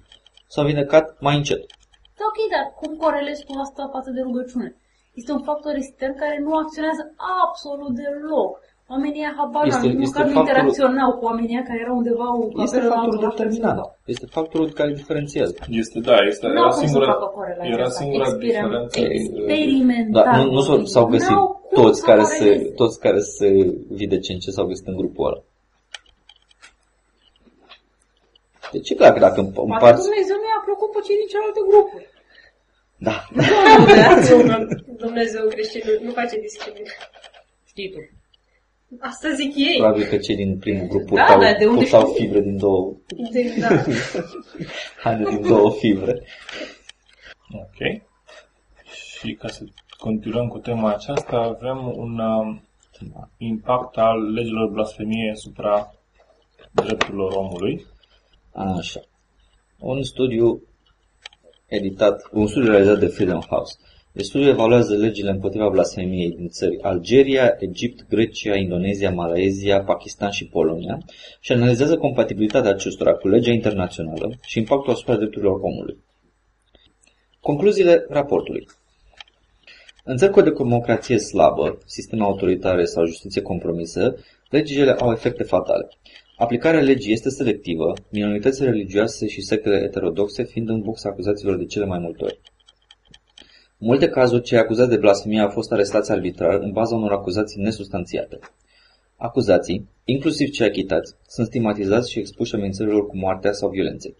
[0.48, 1.60] s-au vindecat mai încet.
[2.18, 4.76] Da, ok, dar cum corelezi tu asta față de rugăciune?
[5.14, 7.02] Este un factor extern care nu acționează
[7.44, 8.58] absolut deloc.
[8.92, 11.80] Oamenii ăia habar Este- n-au, nici este măcar nu factorul- interacționau cu oamenii ăia care
[11.84, 13.78] erau undeva cu Este capelul în factorul altul, determinant.
[13.78, 15.52] așa, Este factorul care diferențiază.
[15.82, 18.00] Este, da, este, Nu era au cum să singura, facă corelația era asta.
[18.02, 18.98] singura Experiment- diferență.
[19.00, 20.24] dintre- Experimental.
[20.28, 22.70] Da, nu, nu s-au, s-au găsit N-au cum toți să care, se, coreleze.
[22.80, 23.48] toți care se
[24.00, 25.40] videce în ce s-au găsit în grupul ăla.
[28.72, 30.02] Deci e clar că dacă împ- Poate împarți...
[30.08, 32.06] Dumnezeu nu i-a plăcut pe cei din celelalte grupuri.
[33.06, 33.16] Da,
[35.04, 37.04] Dumnezeu creștin nu face discriminare.
[37.72, 38.00] Știi tu.
[38.98, 39.76] Asta zic ei.
[39.78, 42.24] probabil că cei din primul grup Da, purtau, dar de unde purtau știi?
[42.24, 42.96] fibre din două,
[43.32, 43.68] De, da.
[45.02, 46.22] haine din două fibre.
[47.52, 48.02] Ok.
[48.92, 49.64] Și ca să
[49.98, 52.62] continuăm cu tema aceasta, avem un um,
[53.38, 55.94] impact al legilor blasfemiei asupra
[56.72, 57.86] drepturilor omului.
[58.52, 59.00] Așa.
[59.78, 60.62] Un studiu
[61.66, 63.76] editat, un studiu realizat de Freedom House.
[64.12, 70.46] Deci studiul evaluează legile împotriva blasfemiei din țări Algeria, Egipt, Grecia, Indonezia, Malaezia, Pakistan și
[70.46, 70.98] Polonia
[71.40, 75.98] și analizează compatibilitatea acestora cu legea internațională și impactul asupra drepturilor omului.
[77.40, 78.66] Concluziile raportului.
[80.04, 84.16] În țări cu o democrație slabă, sistem autoritare sau justiție compromisă,
[84.48, 85.88] legile au efecte fatale.
[86.36, 91.84] Aplicarea legii este selectivă, minoritățile religioase și sectele heterodoxe fiind în box acuzațiilor de cele
[91.84, 92.40] mai multe ori.
[93.82, 97.62] În multe cazuri, cei acuzați de blasfemie au fost arestați arbitrar în baza unor acuzații
[97.62, 98.38] nesustanțiate.
[99.16, 104.16] Acuzații, inclusiv cei achitați, sunt stigmatizați și expuși amenințărilor cu moartea sau violenței.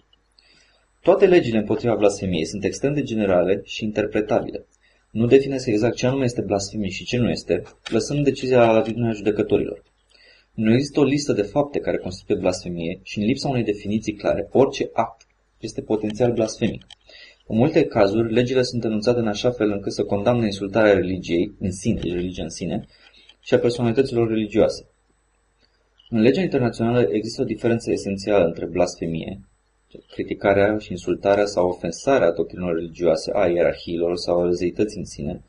[1.03, 4.67] Toate legile împotriva blasfemiei sunt extrem de generale și interpretabile.
[5.11, 9.13] Nu definesc exact ce anume este blasfemie și ce nu este, lăsând decizia la latitudinea
[9.13, 9.83] judecătorilor.
[10.55, 14.49] Nu există o listă de fapte care constituie blasfemie și în lipsa unei definiții clare,
[14.53, 15.27] orice act
[15.59, 16.87] este potențial blasfemic.
[17.51, 21.73] În multe cazuri, legile sunt enunțate în așa fel încât să condamne insultarea religiei în
[21.73, 22.87] sine, deci religia în sine,
[23.41, 24.89] și a personalităților religioase.
[26.09, 29.41] În legea internațională există o diferență esențială între blasfemie,
[30.13, 35.45] criticarea și insultarea sau ofensarea doctrinelor religioase, a ierarhiilor sau a răzeității în sine,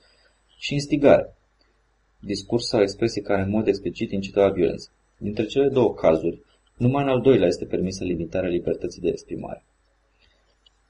[0.58, 1.36] și instigare,
[2.20, 4.92] discurs sau expresie care în mod explicit incită la violență.
[5.18, 6.42] Dintre cele două cazuri,
[6.78, 9.66] numai în al doilea este permisă limitarea libertății de exprimare.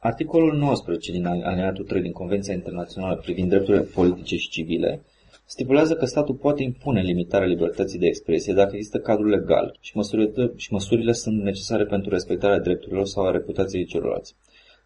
[0.03, 5.03] Articolul 19 din alineatul 3 din Convenția Internațională privind drepturile politice și civile
[5.45, 10.51] stipulează că statul poate impune limitarea libertății de expresie dacă există cadrul legal și măsurile,
[10.55, 14.35] și măsurile sunt necesare pentru respectarea drepturilor sau a reputației celorlalți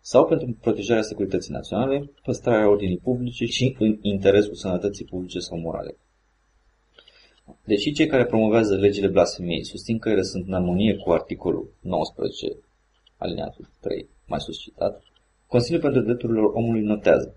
[0.01, 5.97] sau pentru protejarea securității naționale, păstrarea ordinii publice și în interesul sănătății publice sau morale.
[7.65, 12.57] Deși cei care promovează legile blasfemiei susțin că ele sunt în armonie cu articolul 19,
[13.17, 15.03] alineatul 3, mai sus citat,
[15.47, 17.35] Consiliul pentru Drepturile Omului notează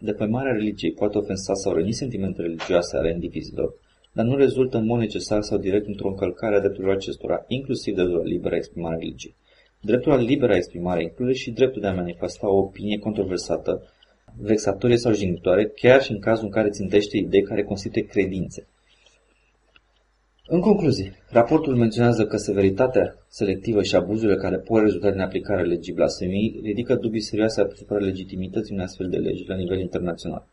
[0.00, 3.74] Defăimarea religiei poate ofensa sau răni sentimente religioase ale indivizilor,
[4.12, 8.02] dar nu rezultă în mod necesar sau direct într-o încălcare a drepturilor acestora, inclusiv de
[8.02, 9.36] la libera exprimare a religiei.
[9.80, 13.82] Dreptul la libera exprimare include și dreptul de a manifesta o opinie controversată,
[14.36, 18.66] vexatorie sau jignitoare, chiar și în cazul în care țintește idei care constituie credințe.
[20.50, 25.92] În concluzie, raportul menționează că severitatea selectivă și abuzurile care pot rezulta din aplicarea legii
[25.92, 30.46] blasfemiei ridică dubii serioase asupra legitimității unei astfel de legi la nivel internațional.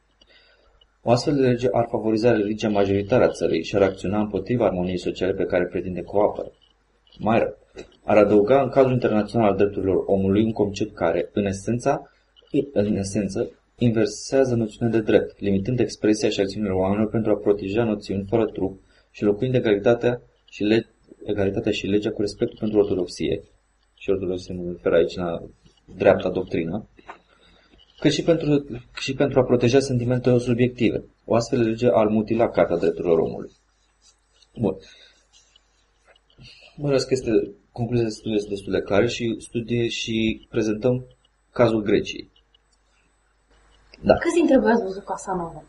[1.04, 4.98] O astfel de lege ar favoriza religia majoritară a țării și ar acționa împotriva armoniei
[4.98, 6.52] sociale pe care pretinde că o apără.
[7.20, 7.58] Mai rău,
[8.04, 12.12] ar adăuga în cadrul internațional al drepturilor omului un concept care, în esența,
[12.74, 18.26] în esență, inversează noțiunea de drept, limitând expresia și acțiunile oamenilor pentru a proteja noțiuni
[18.30, 18.84] fără trup
[19.16, 20.90] și locuind egalitatea și, le-
[21.26, 23.44] egalitatea și legea cu respectul pentru ortodoxie,
[23.94, 25.42] și ortodoxie mă refer aici la
[25.96, 26.90] dreapta doctrină,
[28.00, 28.66] cât și pentru,
[29.00, 31.04] și pentru a proteja sentimentele subiective.
[31.26, 33.52] O astfel de lege ar mutila Carta Drepturilor Omului.
[34.60, 34.76] Bun.
[36.76, 37.32] Mă că este
[37.72, 41.06] concluzia studiului este destul de clare și studie și prezentăm
[41.52, 42.32] cazul Greciei.
[44.02, 44.14] Da.
[44.14, 45.64] Câți dintre voi ați văzut Casanova?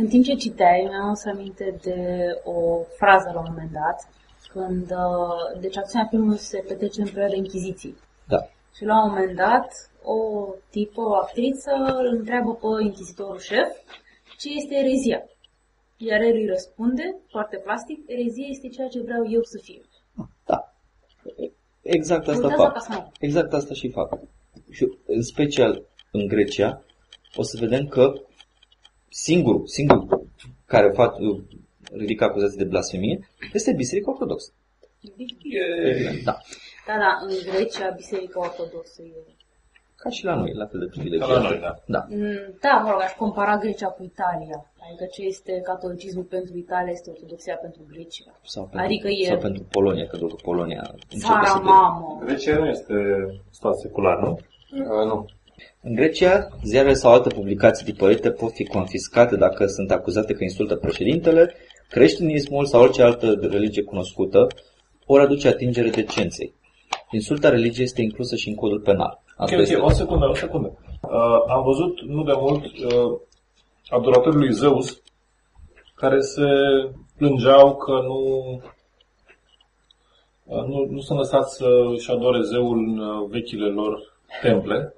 [0.00, 2.00] În timp ce citeai, mi-am să aminte de
[2.44, 3.98] o frază la un moment dat,
[4.52, 7.94] când, uh, deci acțiunea filmului se petrece în perioada Inchiziției.
[8.28, 8.38] Da.
[8.76, 9.68] Și la un moment dat,
[10.02, 10.18] o
[10.70, 13.68] tipă, o actriță, îl întreabă pe inchizitorul șef
[14.38, 15.20] ce este erezia.
[15.96, 19.82] Iar el îi răspunde, foarte plastic, erezia este ceea ce vreau eu să fiu.
[20.46, 20.74] Da.
[21.82, 22.72] Exact asta Uitați la fac.
[22.72, 23.10] Casanova.
[23.20, 24.18] Exact asta și fac.
[24.70, 25.82] Și în special
[26.12, 26.82] în Grecia,
[27.36, 28.12] o să vedem că
[29.08, 30.26] singurul, singurul
[30.66, 31.14] care fac,
[31.92, 34.52] ridică acuzații de blasfemie este Biserica Ortodoxă.
[36.24, 36.36] Da.
[36.86, 39.36] Da, da, în Grecia, Biserica Ortodoxă e...
[39.96, 41.28] Ca și la noi, la fel de Ca privilegiat.
[41.42, 41.74] la noi, da.
[41.86, 42.06] Da.
[42.08, 44.58] Mm, Da, mă rog, aș compara Grecia cu Italia.
[44.88, 48.38] Adică ce este catolicismul pentru Italia este ortodoxia pentru Grecia.
[48.44, 51.62] Sau pentru, Adică e- sau pentru Polonia, că doar că Polonia începe Țara să de...
[51.64, 52.20] mamă.
[52.24, 52.94] Grecia nu este
[53.50, 54.30] stat secular, nu?
[54.72, 55.26] Uh, nu.
[55.82, 60.76] În Grecia, ziarele sau alte publicații tipărite pot fi confiscate dacă sunt acuzate că insultă
[60.76, 61.54] președintele,
[61.88, 64.46] creștinismul sau orice altă religie cunoscută,
[65.06, 66.54] ori aduce atingere decenței.
[67.10, 69.22] Insulta religiei este inclusă și în codul penal.
[69.36, 70.78] Ok, Asta ok, este- o secundă, o secundă.
[71.02, 73.18] Uh, am văzut nu de mult uh,
[73.88, 75.02] adoratorii lui Zeus
[75.94, 76.46] care se
[77.16, 78.18] plângeau că nu,
[80.44, 83.98] uh, nu, nu sunt lăsați să își adore zeul în uh, vechile lor
[84.42, 84.94] temple.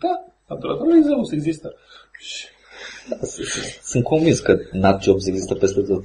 [0.00, 0.24] Da,
[0.54, 1.74] adoratorii lui Zeus există.
[2.18, 2.46] Și
[3.82, 6.04] Sunt convins că nut jobs există peste tot.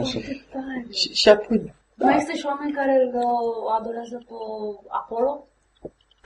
[0.00, 0.18] Așa.
[0.90, 4.34] Și, și apoi, Mai este și oameni care îl uh, adorează pe
[4.88, 5.46] Apollo?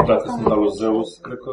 [0.07, 1.53] dacă sunt al lui Zeus, cred că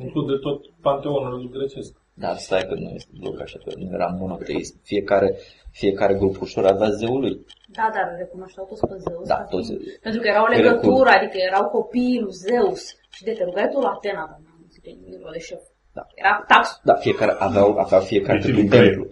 [0.00, 1.92] Include tot panteonul grecesc.
[2.14, 4.80] Dar stai că nu este bloc așa, că nu era monoteism.
[4.82, 5.36] Fiecare,
[5.70, 7.46] fiecare grupușor avea zeul lui.
[7.68, 9.26] Da, dar recunoșteau toți pe Zeus.
[9.28, 9.66] Da, ca toți.
[9.66, 11.06] fiind- Pentru că era o Era legătură, cool.
[11.06, 12.82] adică erau copiii lui Zeus.
[13.10, 15.60] Și de te rugai tu la Atena, dar nu zice nimic de șef.
[15.92, 16.06] Da.
[16.14, 16.80] Era tax.
[16.84, 18.82] Da, fiecare aveau, avea fiecare Deci câte un în greu.
[18.82, 19.06] templu.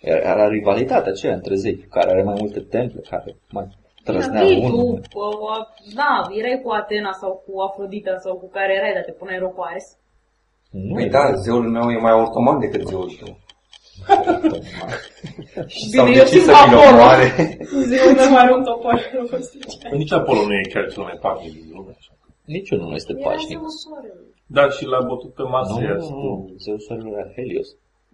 [0.00, 3.66] Era, era rivalitatea aceea între zei, care are mai multe temple, care mai
[4.04, 5.00] trăsnea Bine, unul.
[5.00, 9.02] tu, bă, bă, da, erai cu Atena sau cu Afrodita sau cu care erai, dar
[9.04, 9.98] te puneai rău cu Ares.
[10.70, 13.36] Nu Păi era da, zeul meu e mai ortoman decât zeul tău.
[15.74, 16.96] Și Bine, s-au eu decis simt să fie Apollo.
[17.04, 17.26] mare.
[17.90, 19.88] Zeul meu are un topor, nu pot zice.
[20.02, 21.92] Nici Apollo nu e chiar cel mai pașnic din lume.
[21.98, 22.12] Așa.
[22.44, 23.56] Niciunul nu este Era pașnic.
[23.58, 24.28] zeul soarelui.
[24.56, 27.68] Dar și l-a bătut pe masă Nu, iar nu, nu, zeul soarelui era Helios.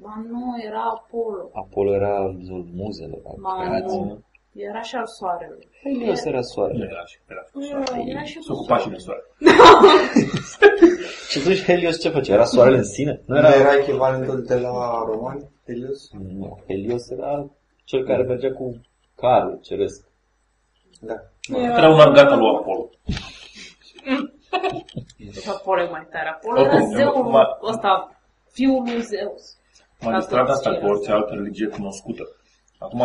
[0.05, 1.43] Ba nu, era Apollo.
[1.63, 2.15] Apollo era
[2.47, 4.01] zeul muzelor, al Ba creației.
[4.09, 4.15] nu,
[4.57, 5.69] era și al soarelui.
[5.83, 6.89] Helios era Nu soarele.
[6.91, 7.43] era și era
[8.07, 9.23] Era și Se ocupa și de soare.
[11.31, 12.33] Și atunci Helios ce făcea?
[12.35, 13.21] Era soarele în sine?
[13.27, 13.55] Nu Nu era...
[13.55, 16.11] era echivalentul de la romani, Helios?
[16.13, 17.47] Nu, Helios era
[17.85, 18.81] cel care mergea cu
[19.17, 20.07] carul ceresc.
[21.01, 21.15] Da.
[21.59, 22.91] Era un argat al lui Apollo.
[25.19, 26.29] Deci Apollo e mai tare.
[26.29, 28.17] Apollo Oricum, era zeul ma- ăsta,
[28.53, 29.57] fiul lui Zeus.
[30.01, 32.23] Magistrat asta Asta cu orice altă religie cunoscută.
[32.79, 33.03] Acum,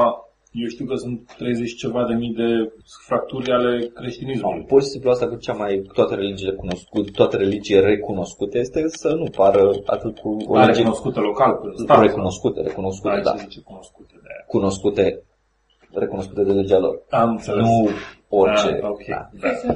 [0.52, 2.72] eu știu că sunt 30 ceva de mii de
[3.08, 4.64] fracturi ale creștinismului.
[4.64, 8.88] Pur și simplu asta cu cea mai cu toate religiile cunoscute, toate religiile recunoscute este
[8.88, 12.02] să nu pară atât cu o Are religie recunoscută local, pe stat.
[12.02, 14.44] recunoscute, recunoscute, Aici da, se zice cunoscute de aia.
[14.48, 15.24] cunoscute,
[15.94, 17.02] recunoscute de legea lor.
[17.10, 17.66] Am înțeles.
[17.66, 17.88] Nu
[18.30, 18.68] orice.
[18.68, 19.06] Ah, ok.
[19.08, 19.30] Da.
[19.40, 19.74] Da.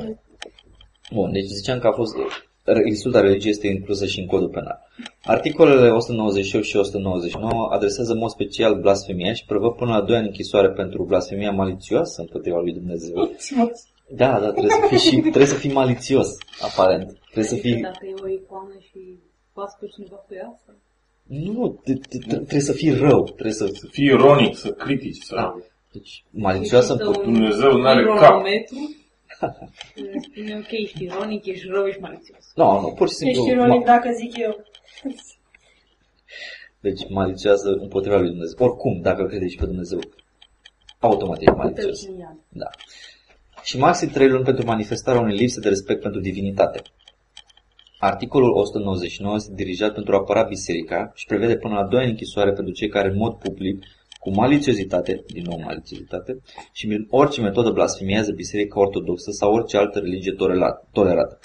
[1.12, 2.16] Bun, deci ziceam că a fost
[2.86, 4.80] insulta religie este inclusă și în codul penal.
[5.24, 10.26] Articolele 198 și 199 adresează în mod special blasfemia și prevăd până la 2 ani
[10.28, 13.30] închisoare pentru blasfemia malițioasă împotriva lui Dumnezeu.
[14.10, 16.28] Da, da, trebuie să fii, și, trebuie să fii malițios,
[16.62, 17.18] aparent.
[17.24, 17.82] Trebuie să fii...
[17.82, 19.00] Dacă e o icoană și
[19.54, 20.76] bați pe cineva cu ea, sau-
[21.24, 23.66] Nu, nu, te- te- te- trebuie să fii rău, trebuie să...
[23.74, 25.36] Să fii ironic, să critici, să...
[25.36, 25.56] Da.
[25.92, 27.28] Deci, malițioasă Există împotriva...
[27.28, 28.78] un Dumnezeu n-are cronometru.
[29.96, 32.52] Îmi Spune, ok, ești ironic, ești rău, ești malițios.
[32.56, 33.42] Nu, nu, pur și simplu...
[33.42, 34.64] Ești ironic dacă zic eu.
[36.80, 38.68] Deci malițioasă împotriva lui Dumnezeu.
[38.68, 40.00] Oricum, dacă îl crede și pe Dumnezeu,
[41.00, 41.86] automat ești Te malițios.
[41.86, 42.38] uiți în iad.
[42.50, 42.70] Da.
[43.64, 46.82] Și maxim 3 luni pentru manifestarea unei lipse de respect pentru divinitate.
[48.00, 52.52] Articolul 199 este dirijat pentru a apăra biserica și prevede până la 2 ani închisoare
[52.54, 53.84] pentru cei care în mod public,
[54.26, 56.32] cu malițiozitate, din nou malițiozitate,
[56.72, 60.88] și prin orice metodă blasfemiază biserica ortodoxă sau orice altă religie tolerată.
[60.92, 61.40] tolerată.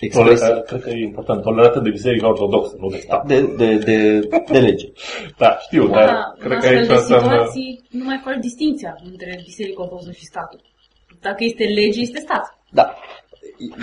[0.00, 0.40] Expres...
[0.40, 3.26] Tolera, cred că e important, tolerată de Biserica Ortodoxă, nu de stat.
[3.26, 4.88] De, de, de, de lege.
[5.42, 7.30] Da, știu, Da, dar în cred că astfel aici de înseamnă...
[7.30, 10.60] situații nu mai faci distinția între Biserica Ortodoxă și statul.
[11.20, 12.58] Dacă este lege, este stat.
[12.70, 12.94] Da.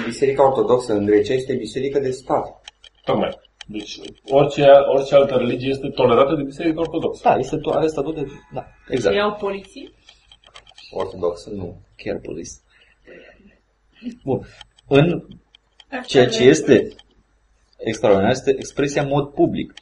[0.05, 2.45] Biserica Ortodoxă în Grecia este biserică de stat.
[3.03, 3.39] Tocmai.
[3.67, 3.99] Deci
[4.29, 7.21] orice, orice altă religie este tolerată de Biserica Ortodoxă.
[7.23, 8.25] Da, este to- are statut de...
[8.53, 9.15] Da, exact.
[9.15, 9.91] Iau poliție.
[10.91, 11.81] Ortodoxă, nu.
[11.95, 12.51] Chiar police.
[14.23, 14.45] Bun.
[14.87, 15.23] În
[16.05, 16.95] ceea ce este
[17.77, 19.73] extraordinar este expresia în mod public,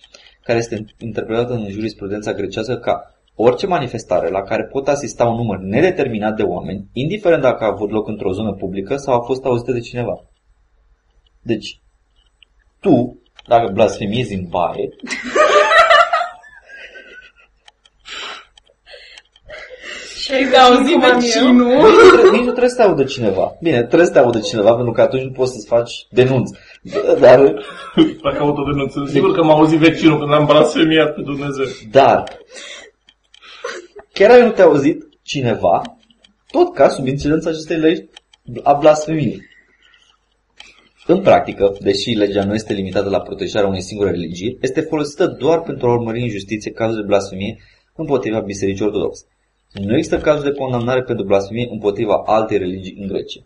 [0.43, 5.57] care este interpretată în jurisprudența grecească ca orice manifestare la care pot asista un număr
[5.57, 9.71] nedeterminat de oameni, indiferent dacă a avut loc într-o zonă publică sau a fost auzită
[9.71, 10.25] de cineva.
[11.41, 11.81] Deci,
[12.79, 14.89] tu, dacă blasfemiezi în baie,
[20.29, 21.53] Și ai auzit vecinul.
[21.53, 23.57] nici nu, trebuie, nici nu trebuie să te audă cineva.
[23.61, 26.49] Bine, trebuie să te audă cineva, pentru că atunci nu poți să-ți faci denunț.
[27.19, 27.39] Dar
[28.23, 31.65] Dacă autodenunță, sigur că m-a auzit vecinul când am blasfemiat pe Dumnezeu.
[31.91, 32.23] Dar,
[34.13, 35.81] chiar ai nu te-a auzit cineva,
[36.51, 38.05] tot ca sub incidența acestei legi
[38.63, 39.41] a blasfemiei.
[41.13, 45.61] În practică, deși legea nu este limitată la protejarea unei singure religii, este folosită doar
[45.61, 47.57] pentru a urmări în justiție cazuri de blasfemie
[47.95, 49.25] împotriva Bisericii Ortodoxe.
[49.73, 53.41] Nu există cazuri de condamnare pentru blasfemie împotriva altei religii în Grecia.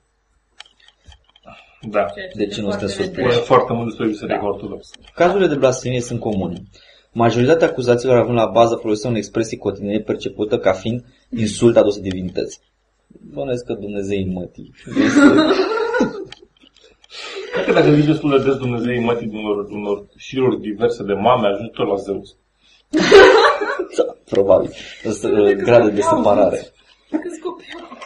[1.90, 2.06] Da.
[2.14, 3.46] ceea ce Deci este nu foarte sunteți Spune nedrept.
[3.46, 4.92] foarte mult despre Biserica Ortodoxă.
[5.16, 6.62] Cazurile de blasfemie sunt comune.
[7.12, 12.60] Majoritatea acuzațiilor având la bază folosirea unei expresii cotidiene percepută ca fiind insult adusă divinității.
[13.34, 14.74] Bănesc că Dumnezei mătii.
[17.54, 21.48] Cred că dacă zici destul de des Dumnezei mătii unor, unor șiruri diverse de mame,
[21.48, 22.30] ajungi tot la Zeus.
[23.98, 24.72] Da, probabil.
[25.10, 26.58] Asta, uh, grade de separare.
[27.10, 27.98] Câți copii au?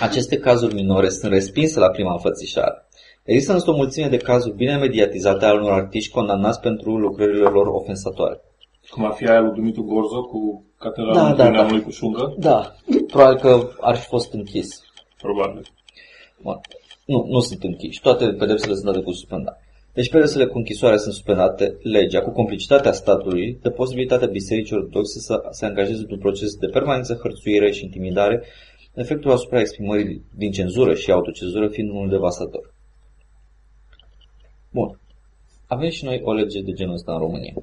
[0.00, 2.88] Aceste cazuri minore sunt respinse la prima înfățișare.
[3.24, 7.66] Există însă o mulțime de cazuri bine mediatizate al unor artiști condamnați pentru lucrările lor
[7.66, 8.40] ofensatoare.
[8.90, 11.70] Cum ar fi aia lui Dumitru Gorzo cu Catedra Da, da, da, da, da.
[11.70, 12.34] lui cu șungă?
[12.38, 12.74] Da,
[13.06, 14.68] probabil că ar fi fost închis.
[15.22, 15.66] Probabil.
[16.42, 16.60] Bun.
[17.12, 18.00] Nu, nu sunt închiși.
[18.00, 19.62] Toate pedepsele sunt date cu suspendat.
[19.92, 25.42] Deci pedepsele cu închisoare sunt suspendate, legea, cu complicitatea statului, dă posibilitatea bisericii ortodoxe să
[25.50, 28.42] se angajeze într-un proces de permanență, hărțuire și intimidare,
[28.94, 32.74] efectul asupra exprimării din cenzură și autocenzură fiind unul devastator.
[34.70, 35.00] Bun.
[35.66, 37.54] Avem și noi o lege de genul ăsta în România.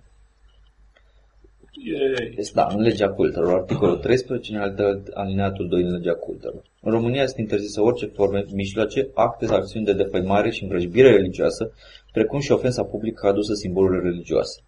[1.86, 6.62] E, Este, da, în legea cultelor, articolul 13, în alineatul- alineatul 2 din legea cultelor.
[6.82, 11.72] În România este interzisă orice forme, mijloace, acte sau acțiuni de defăimare și învrăjbire religioasă,
[12.12, 14.62] precum și ofensa publică adusă simbolurilor religioase.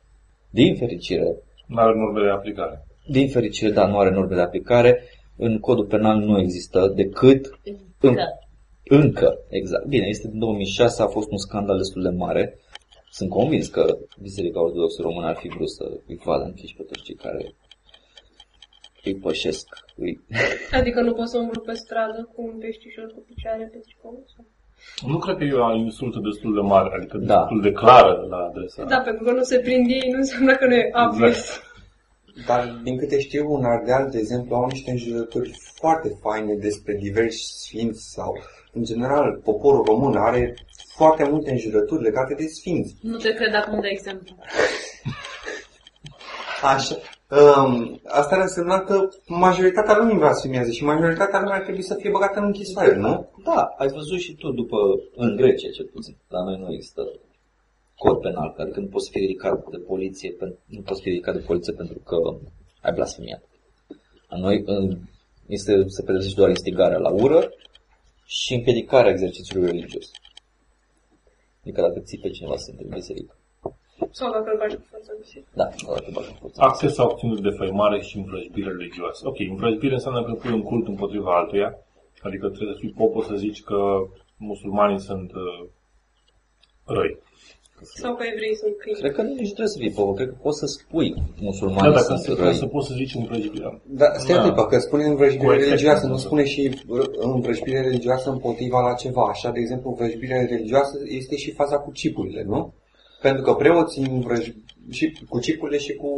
[0.49, 1.36] Din fericire,
[1.68, 2.86] nu are norme de aplicare.
[3.07, 5.03] din fericire, dar nu are norme de aplicare,
[5.38, 7.60] în codul penal nu există decât
[8.01, 8.24] în, Că.
[8.88, 9.86] încă, exact.
[9.86, 12.57] Bine, este din 2006, a fost un scandal destul de mare.
[13.12, 17.03] Sunt convins că Biserica Ortodoxă Română ar fi vrut să îi vadă închiși pe toți
[17.03, 17.55] cei care
[19.03, 19.68] îi pășesc.
[19.95, 20.20] Îi...
[20.80, 24.24] Adică nu poți să umblu pe stradă cu un peștișor cu picioare pe tricou?
[24.36, 24.45] sau?
[25.10, 27.39] Nu cred că e o insultă destul de mare, adică Da.
[27.39, 28.84] destul de clară la adresa.
[28.84, 31.38] Da, pentru că nu se prind ei, nu înseamnă că nu e obvious.
[31.38, 31.68] Exact.
[32.45, 37.43] Dar din câte știu, în Ardeal, de exemplu, au niște înjurături foarte faine despre diversi
[37.57, 38.38] sfinți sau,
[38.74, 40.53] în general, poporul român are
[41.00, 42.95] foarte multe înjurături legate de sfinți.
[43.02, 44.36] Nu te cred acum de exemplu.
[46.74, 46.95] Așa.
[47.39, 48.95] Um, asta ar însemna că
[49.28, 53.30] majoritatea lumii blasfemiază și majoritatea lumii ar trebui să fie băgată în închisoare, nu?
[53.43, 54.78] Da, ai văzut și tu după,
[55.16, 57.02] în Grecia cel puțin, la noi nu există
[57.95, 61.34] cod penal, adică nu poți să fii ridicat de poliție, pen- nu poți fi ridicat
[61.36, 62.16] de poliție pentru că
[62.82, 63.43] ai blasfemiat.
[64.30, 64.97] La noi în-
[65.47, 67.39] este, se pedepsește doar instigarea la ură
[68.26, 70.06] și împiedicarea exercițiului religios.
[71.70, 73.34] Adică dacă ții pe cineva să intre în biserică.
[74.12, 75.52] Sau dacă îl bagi cu forța în biserică.
[75.56, 76.62] Da, dacă bagi în forță.
[76.62, 79.28] Acte sau acțiuni de defăimare și învrăjbire religioasă.
[79.28, 81.70] Ok, învrăjbire înseamnă că pui un cult împotriva altuia,
[82.28, 83.80] adică trebuie să fii popă să zici că
[84.38, 85.68] musulmanii sunt uh,
[86.86, 87.18] răi.
[88.04, 89.00] Sau că evreii sunt câini.
[89.04, 91.94] Cred că nici nu trebuie să fii povă, cred că poți să spui Da, musulmanii
[92.00, 92.54] dacă sunt se răi.
[92.64, 93.82] să poți să zici învrăjbire.
[94.02, 94.42] Da, stai Da.
[94.42, 94.46] da.
[94.46, 97.06] clipă, că spune Cu învrăjbire efect, religioasă, nu nu spune și uh,
[97.36, 99.24] învrăjbire religioasă împotriva la ceva.
[99.34, 102.74] Așa, de exemplu, învrăjbire religioasă este și faza cu cipurile, nu?
[103.22, 104.44] Pentru că preoții învrăj...
[104.90, 106.10] și cu cipurile și cu...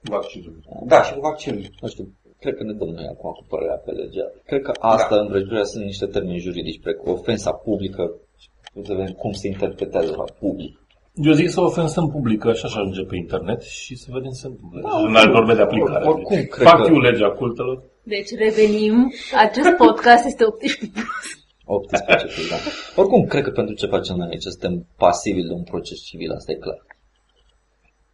[0.00, 0.60] Vaccinul.
[0.86, 1.64] Da, și cu vaccinul.
[1.80, 2.04] nu știu,
[2.40, 4.30] cred că ne dăm noi acum cu părerea pe legea.
[4.46, 5.20] Cred că asta, da.
[5.20, 8.14] învrăjbirea, sunt niște termeni juridici, precum ofensa publică,
[8.84, 10.78] să vedem cum se interpretează la public.
[11.22, 14.46] Eu zic să ofensăm publică și așa ajunge pe internet și să vedem ce se
[14.46, 14.80] întâmplă.
[14.80, 16.06] Da, Da, în alt norme de aplicare.
[16.06, 17.82] oricum, Deci, cred Fac că- eu legea cultelor.
[18.02, 19.12] Deci revenim.
[19.44, 21.26] Acest podcast este 18 plus.
[21.64, 22.56] 18 plus, da.
[23.00, 26.52] Oricum, cred că pentru ce facem noi aici suntem pasivi de un proces civil, asta
[26.52, 26.86] e clar.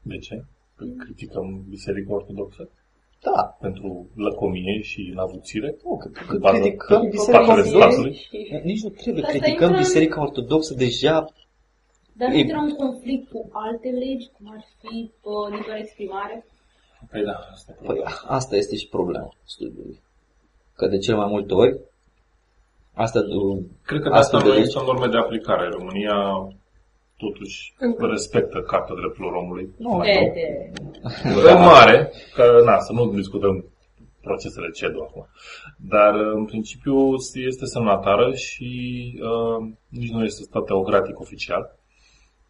[0.02, 0.44] De ce?
[0.76, 2.68] Că criticăm Biserica Ortodoxă
[3.22, 5.76] Da, pentru lăcomie și navuțire.
[5.84, 7.88] nu, că, că Bază- criticăm pe Biserica spatele Ortodoxă.
[7.90, 8.16] statului.
[8.64, 11.14] Nici nu trebuie, Asta criticăm intră în- Biserica Ortodoxă deja
[12.18, 16.46] Dar nu E- intră în conflict cu alte legi, cum ar fi uh, libera exprimare?
[17.10, 18.10] Păi da, asta e Păi, problema.
[18.26, 20.00] asta este și problema studiului.
[20.76, 21.78] Că de cel mai multe ori,
[22.94, 25.68] asta, uh, Cred că de astfel asta de nu legi, există norme de aplicare.
[25.68, 26.16] România
[27.16, 28.06] totuși Încă.
[28.06, 29.74] respectă Carta Drepturilor Omului.
[29.76, 30.72] nu, De, de.
[31.52, 33.64] În mare, că na, să nu discutăm
[34.20, 35.26] procesele CEDU acum.
[35.88, 38.68] Dar în principiu este semnatară și
[39.22, 41.76] uh, nici nu este stat teocratic oficial.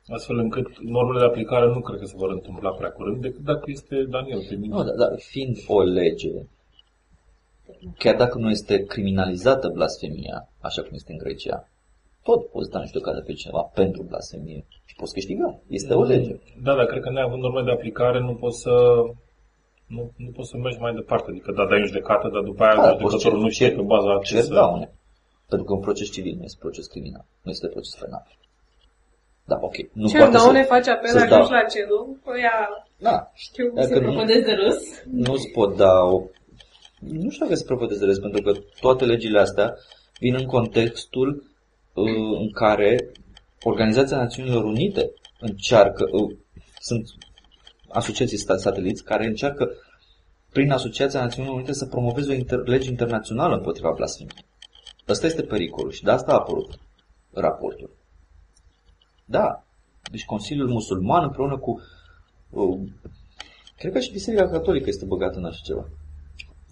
[0.07, 3.65] Astfel încât normele de aplicare nu cred că se vor întâmpla prea curând, decât dacă
[3.67, 4.75] este Daniel pe mine.
[4.75, 6.33] Nu, dar, dar fiind o lege,
[7.99, 11.69] chiar dacă nu este criminalizată blasfemia, așa cum este în Grecia,
[12.23, 15.59] tot poți da în judecată pe cineva pentru blasfemie și poți câștiga.
[15.69, 16.37] Este o lege.
[16.63, 18.73] Da, dar cred că neavând norme de aplicare nu poți să
[19.87, 21.31] nu, nu poți să mergi mai departe.
[21.31, 23.71] Adică da, dai în judecată, dar după aia Da, da, poți judecătorul cer- nu știe
[23.71, 24.53] cer- pe baza ce Cer să...
[24.55, 24.93] daune.
[25.49, 27.25] Pentru că un proces civil nu este proces criminal.
[27.43, 28.27] Nu este proces penal.
[29.47, 29.75] Da, ok.
[29.93, 30.69] Nu Ce poate daune să...
[30.69, 31.61] face apel, să-ți ajungi dau.
[31.61, 32.53] la CEDU, o ia,
[32.99, 34.25] Da, știu cum Dacă se nu- propune.
[34.25, 34.83] Propădez de râs.
[35.11, 36.23] nu-ți pot da o...
[37.01, 39.75] Nu știu dacă se propovădeze râs, pentru că toate legile astea
[40.21, 41.29] vin în contextul
[41.95, 43.13] uh, în care
[43.63, 46.37] Organizația Națiunilor Unite încearcă, uh,
[46.81, 47.05] sunt
[47.89, 49.69] asociații sta- sateliți care încearcă
[50.53, 54.45] prin Asociația Națiunilor Unite să promoveze o inter- lege internațională împotriva blasfemiei.
[55.09, 56.79] Ăsta este pericolul și de asta a apărut
[57.33, 57.91] raportul.
[59.25, 59.65] Da,
[60.11, 61.81] deci Consiliul Musulman împreună cu
[62.51, 62.81] uh,
[63.79, 65.89] Cred că și Biserica Catolică este băgată în așa ceva.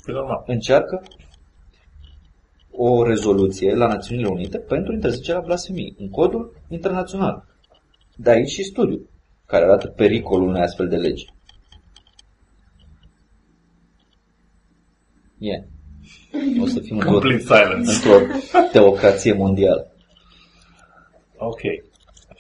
[0.05, 0.43] Păi normal.
[0.47, 1.03] Încearcă
[2.71, 7.45] o rezoluție la Națiunile Unite pentru interzicerea blasfemiei în codul internațional.
[8.17, 9.09] De aici și studiu
[9.47, 11.27] care arată pericolul unei astfel de legi.
[15.39, 15.65] E.
[16.61, 17.91] O să fim într-o, Complete silence.
[17.91, 18.37] într-o
[18.73, 19.93] teocrație mondială.
[21.37, 21.61] Ok.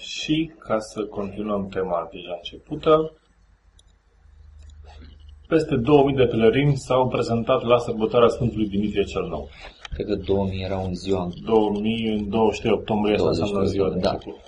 [0.02, 3.12] Și ca să continuăm tema deja începută,
[5.48, 9.48] peste 2000 de pelerini s-au prezentat la sărbătoarea Sfântului Dimitrie cel Nou.
[9.94, 13.98] Cred că 2000 era un ziua 2000 în 23 octombrie, asta 20, înseamnă ziua de
[13.98, 14.10] da.
[14.10, 14.40] început.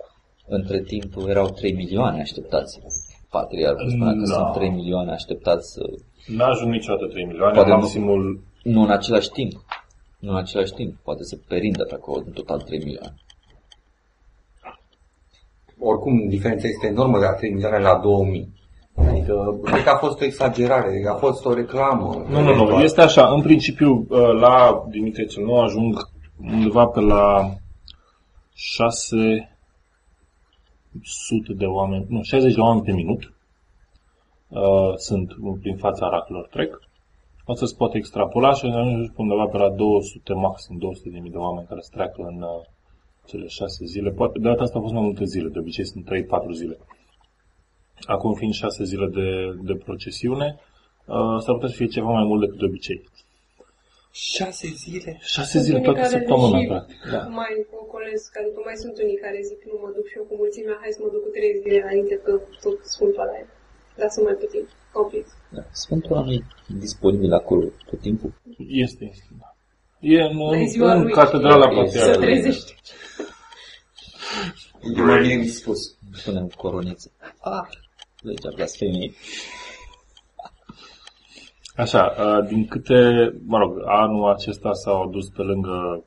[0.46, 2.80] Între timp erau 3 milioane așteptați.
[3.30, 4.34] Patriarhul spunea că Da.
[4.34, 5.80] sunt 3 milioane așteptați să...
[6.36, 7.76] N-a ajuns niciodată 3 milioane, Poate nu.
[7.76, 9.52] maximul Nu în același timp.
[10.18, 10.96] Nu în același timp.
[11.02, 13.14] Poate să perindă pe acolo în total 3 milioane.
[15.84, 18.52] Oricum, diferența este enormă de la 3 milioane la 2000.
[18.96, 22.24] Adică, cred că a fost o exagerare, a fost o reclamă.
[22.28, 22.80] Nu, nu, nu.
[22.80, 23.26] Este așa.
[23.26, 25.96] În principiu, uh, la Dimitrie cel Nou ajung
[26.52, 27.54] undeva pe la
[28.52, 29.48] 600
[31.56, 33.32] de oameni, nu, 60 de oameni pe minut.
[34.48, 36.80] Uh, Sunt prin fața araclelor trec.
[37.46, 41.36] Asta se poate extrapola și ajunge undeva pe la 200, maxim 200 de mii de
[41.36, 42.64] oameni care se treacă în uh,
[43.26, 44.10] cele șase zile.
[44.10, 46.08] Poate, de data asta au fost mai multe zile, de obicei sunt 3-4
[46.54, 46.76] zile.
[48.14, 49.28] Acum fiind șase zile de,
[49.68, 50.48] de procesiune,
[51.06, 53.00] uh, s-ar putea să fie ceva mai mult decât de obicei.
[54.12, 55.10] 6 zile?
[55.34, 56.98] Șase zile, toată care săptămâna, și practic.
[57.14, 57.20] Da.
[57.40, 57.52] Mai
[57.82, 60.90] ocolesc, adică mai sunt unii care zic nu mă duc și eu cu mulțimea, hai
[60.96, 62.32] să mă duc cu trei zile înainte că
[62.64, 63.44] tot Sfântul ăla e.
[64.00, 64.64] Dar sunt mai puțin.
[65.02, 65.26] Oprit.
[65.56, 65.62] Da.
[65.82, 66.40] Sfântul ăla nu e
[66.84, 68.30] disponibil acolo tot timpul.
[68.86, 69.48] Este, este, da.
[70.14, 71.12] E în, Dar e ziua în lui.
[71.20, 72.54] catedrala E- Se Patriarhului.
[74.24, 75.00] Trezește.
[75.00, 75.98] E mai bine dispus.
[76.24, 77.10] Punem coroniță.
[77.40, 77.68] Ah,
[78.22, 79.14] legea blasfemiei.
[81.76, 86.04] Așa, uh, din câte, mă rog, anul acesta s-au adus pe lângă,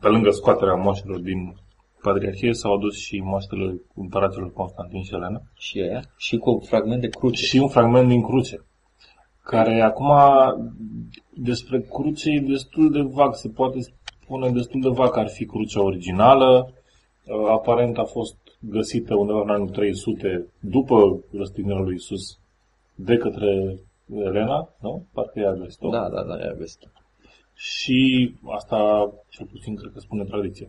[0.00, 1.56] pe lângă scoaterea moaștelor din
[2.02, 5.42] Patriarhie, s-au adus și moaștele împăraților Constantin și Elena.
[5.56, 6.02] Și aia.
[6.16, 7.44] Și cu un fragment de cruce.
[7.44, 8.64] și un fragment din cruce,
[9.42, 10.12] care acum
[11.30, 13.78] despre cruce e destul de vag, se poate
[14.22, 16.77] spune destul de vag că ar fi crucea originală, Uh,
[17.48, 22.38] aparent a fost găsită undeva în anul 300 după răstignirea lui Isus
[22.94, 23.78] de către
[24.14, 25.06] Elena, nu?
[25.12, 25.88] Parcă ea a găsit-o.
[25.88, 26.78] Da, da, da, ia vezi.
[27.54, 30.66] Și asta, cel puțin, cred că spune tradiția.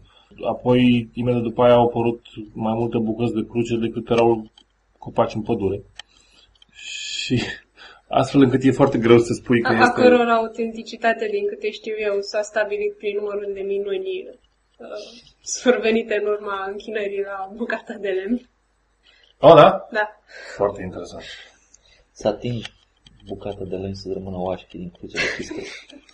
[0.47, 2.22] Apoi, imediat după aia au apărut
[2.53, 4.51] mai multe bucăți de cruce decât erau
[4.97, 5.82] copaci în pădure.
[6.72, 7.41] Și
[8.20, 10.01] astfel încât e foarte greu să spui că A, a este...
[10.01, 14.39] căror autenticitate, din câte știu eu, s-a stabilit prin numărul de minuni
[14.80, 14.88] uh,
[15.43, 18.49] survenite în urma închinării la bucata de lemn.
[19.39, 19.88] Oh, da?
[19.91, 20.09] Da.
[20.55, 21.23] Foarte interesant.
[22.11, 22.73] Să atingi
[23.27, 25.65] bucata de lemn să rămână oașchi din cruce de Hristos.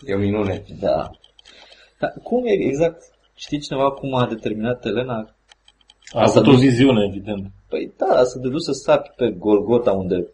[0.06, 0.64] E o minune.
[0.80, 1.10] Da.
[1.98, 3.02] Dar cum e exact?
[3.34, 5.34] Știi cineva cum a determinat Elena?
[6.12, 7.46] A Asta avut o nu- viziune, evident.
[7.68, 10.28] Păi da, să te duci să sapi pe Golgota unde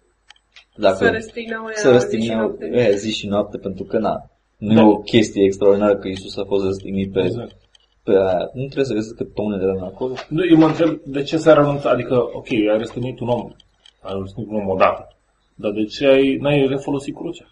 [0.76, 2.64] dacă Să răstigneau ea să zi și răstigneau noapte.
[2.66, 4.80] e, zi și noapte pentru că na, nu Da.
[4.80, 7.56] e o chestie extraordinară că Isus a fost răstignit pe, Exact.
[8.02, 8.50] Pe aia.
[8.52, 10.14] Nu trebuie să găsească tone de lemn acolo.
[10.28, 11.92] Nu, eu mă întreb de ce s-a renunțat.
[11.92, 13.52] Adică, ok, ai răstănit un om.
[14.00, 15.16] Ai răstănit un om odată.
[15.54, 17.46] Dar de ce ai, n-ai refolosit crucea?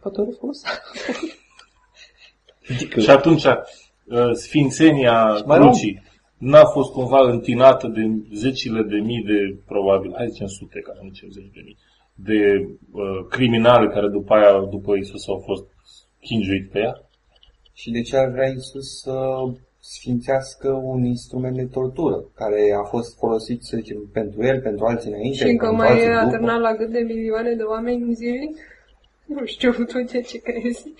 [0.00, 0.62] Poate ori folos.
[2.70, 6.02] adică, Și atunci, uh, sfințenia mai crucii
[6.38, 8.02] n-a fost cumva întinată de
[8.32, 11.60] zecile de mii de, probabil, hai să zicem sute, ca să nu zicem zeci de
[11.64, 11.78] mii,
[12.14, 15.64] de uh, criminali care după aia, după Isus, au fost
[16.20, 17.07] chinjuiți pe ea?
[17.80, 19.18] Și de ce ar vrea Isus să
[19.80, 25.10] sfințească un instrument de tortură, care a fost folosit, să zicem, pentru el, pentru alții
[25.10, 26.24] înainte, Și încă pentru mai alții e după.
[26.26, 28.56] atârnat la gât de milioane de oameni zilnic?
[29.26, 30.92] Nu știu tu de ce crezi.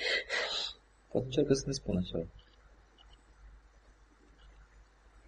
[1.11, 2.25] poate încearcă să ne spună ceva.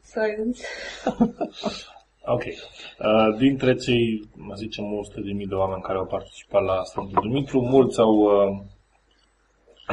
[0.03, 0.63] Science.
[2.25, 2.43] Ok.
[2.43, 7.23] Uh, dintre cei, să zicem, 100 de mii de oameni care au participat la Sfântul
[7.23, 8.61] Dumitru, mulți au, uh,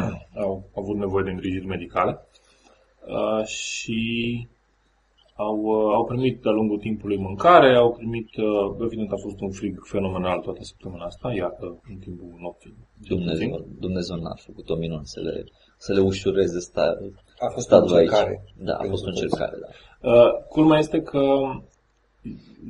[0.44, 2.20] au avut nevoie de îngrijiri medicale
[3.08, 4.02] uh, și
[5.36, 9.52] au, uh, au primit de-a lungul timpului mâncare, au primit, uh, evident a fost un
[9.52, 12.74] frig fenomenal toată săptămâna asta, iată, în timpul nopții.
[13.04, 13.28] cel puțin.
[13.28, 15.44] Dumnezeu, Dumnezeu n-a făcut o minune să le,
[15.78, 16.98] să le ușureze sta,
[17.40, 18.10] A fost o statul aici.
[18.10, 18.44] încercare.
[18.58, 19.70] Da, a fost o încercare, da.
[20.12, 21.24] Uh, culmea este că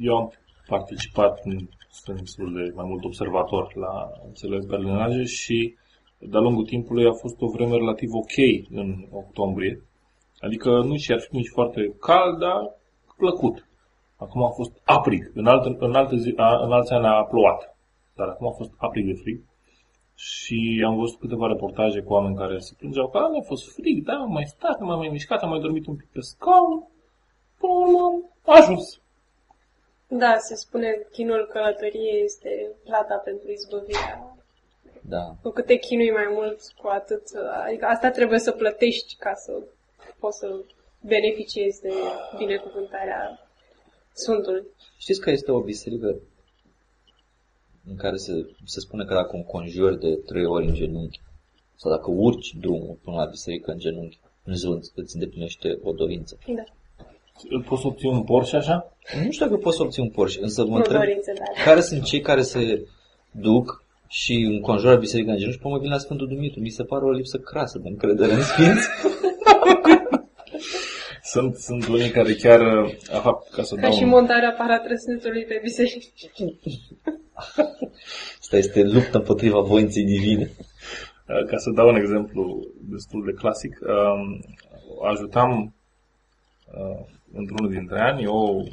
[0.02, 0.32] eu am
[0.68, 5.76] participat în sensul de mai mult observator la cele berlinaje și
[6.20, 8.36] de-a lungul timpului a fost o vreme relativ ok
[8.70, 9.82] în octombrie.
[10.40, 12.76] Adică nu și ar fi nici foarte cald, dar
[13.18, 13.68] plăcut.
[14.18, 15.32] Acum a fost aprig.
[15.34, 17.78] În, alte, în, alte zi, a, în alți ani a plouat.
[18.16, 19.42] Dar acum a fost aprig de frig.
[20.16, 24.04] Și am văzut câteva reportaje cu oameni care se plângeau că "A, mi-a fost frig,
[24.04, 26.88] da, am mai stat, am mai mișcat, am mai dormit un pic pe scaun.
[27.60, 29.02] Până la urmă, a ajuns.
[30.08, 34.37] Da, se spune chinul călătoriei este plata pentru izbăvirea.
[35.10, 35.36] Da.
[35.42, 37.24] Cu cât te chinui mai mult, cu atât...
[37.66, 39.52] Adică asta trebuie să plătești ca să
[40.20, 40.48] poți să
[41.02, 41.92] beneficiezi de
[42.38, 43.40] binecuvântarea
[44.14, 44.64] Sfântului.
[44.98, 46.20] Știți că este o biserică
[47.90, 48.32] în care se,
[48.66, 51.22] se spune că dacă un conjur de trei ori în genunchi
[51.76, 56.38] sau dacă urci drumul până la biserică în genunchi, Dumnezeu îți- îți îndeplinește o dorință.
[56.56, 56.64] Da.
[57.68, 58.98] Poți să obții un Porsche așa?
[59.26, 61.64] Nu știu dacă poți să obții un Porsche, însă mă Nu întreb dorințe, da.
[61.64, 62.88] care sunt cei care se
[63.32, 66.60] duc și înconjoară biserica în genunchi și pe urmă vin la Sfântul Dumitru.
[66.60, 68.88] Mi se pare o lipsă crasă de încredere în Sfinți.
[71.24, 75.44] Sunt, sunt unii care chiar, uh, aha, ca să Ca dau și un- montarea paratrăsnetului
[75.46, 76.06] pe biserici.
[78.40, 80.44] Asta este luptă împotriva voinței divine.
[81.28, 84.42] Uh, Ca să dau un exemplu destul de clasic, um,
[85.10, 85.76] ajutam
[86.74, 88.64] uh, într-unul dintre ani o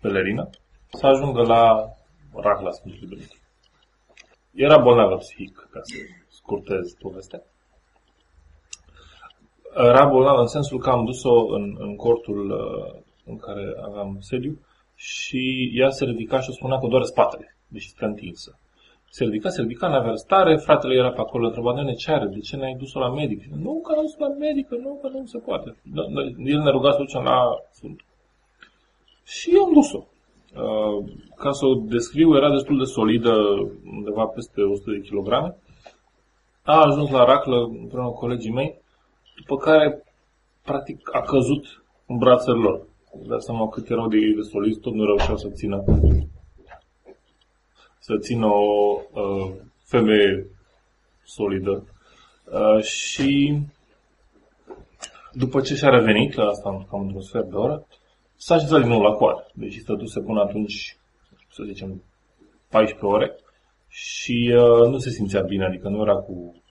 [0.00, 0.50] pelerină
[0.92, 1.88] să ajungă la
[2.34, 3.36] Racla Sfântului Dumitru.
[4.54, 5.94] Era bolnavă psihic, ca să
[6.28, 7.42] scurtez povestea.
[9.76, 14.58] Era bolnavă în sensul că am dus-o în, în cortul uh, în care aveam sediu
[14.94, 18.58] și ea se ridica și o spunea că doare spatele, deși stă întinsă.
[19.10, 22.38] Se ridica, se ridica, n-avea stare, fratele era pe acolo, întreba, nene, ce are, de
[22.38, 23.44] ce n-ai dus-o la medic?
[23.44, 25.76] Nu, că n-am dus la medic, că nu, că nu se poate.
[25.82, 28.00] Da, da, El ne ruga să o ducem la Sfânt.
[29.24, 30.04] Și eu am dus-o.
[30.54, 31.04] Uh,
[31.36, 33.32] ca să o descriu, era destul de solidă,
[33.84, 35.56] undeva peste 100 de kilograme.
[36.62, 38.80] A ajuns la raclă împreună cu colegii mei,
[39.36, 40.02] după care,
[40.64, 42.86] practic, a căzut în brațele lor.
[43.26, 45.84] Dați seama cât erau de, de solizi, tot nu reușeau să țină
[47.98, 49.52] să țină o uh,
[49.84, 50.46] femeie
[51.24, 51.84] solidă.
[52.52, 53.58] Uh, și
[55.32, 57.86] după ce și-a revenit, la asta cam într-un sfert de oră,
[58.44, 59.50] s-a așezat din nou la coadă.
[59.54, 60.96] Deci stătuse până atunci,
[61.52, 62.02] să zicem,
[62.68, 63.36] 14 ore
[63.88, 66.62] și uh, nu se simțea bine, adică nu era cu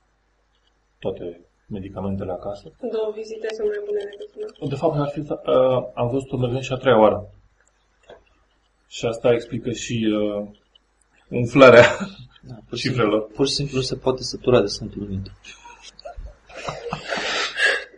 [1.00, 2.72] toate medicamentele acasă.
[2.92, 4.70] Două vizite sunt mai bune decât una.
[4.70, 7.30] De fapt, ar fi, uh, am văzut-o mergând și a treia oară.
[8.88, 10.48] Și asta explică și uh,
[11.30, 11.86] umflarea
[12.42, 13.28] Da, pur, și simplu, cifrelor.
[13.28, 15.34] pur și simplu se poate sătura de Sfântul Dumitru.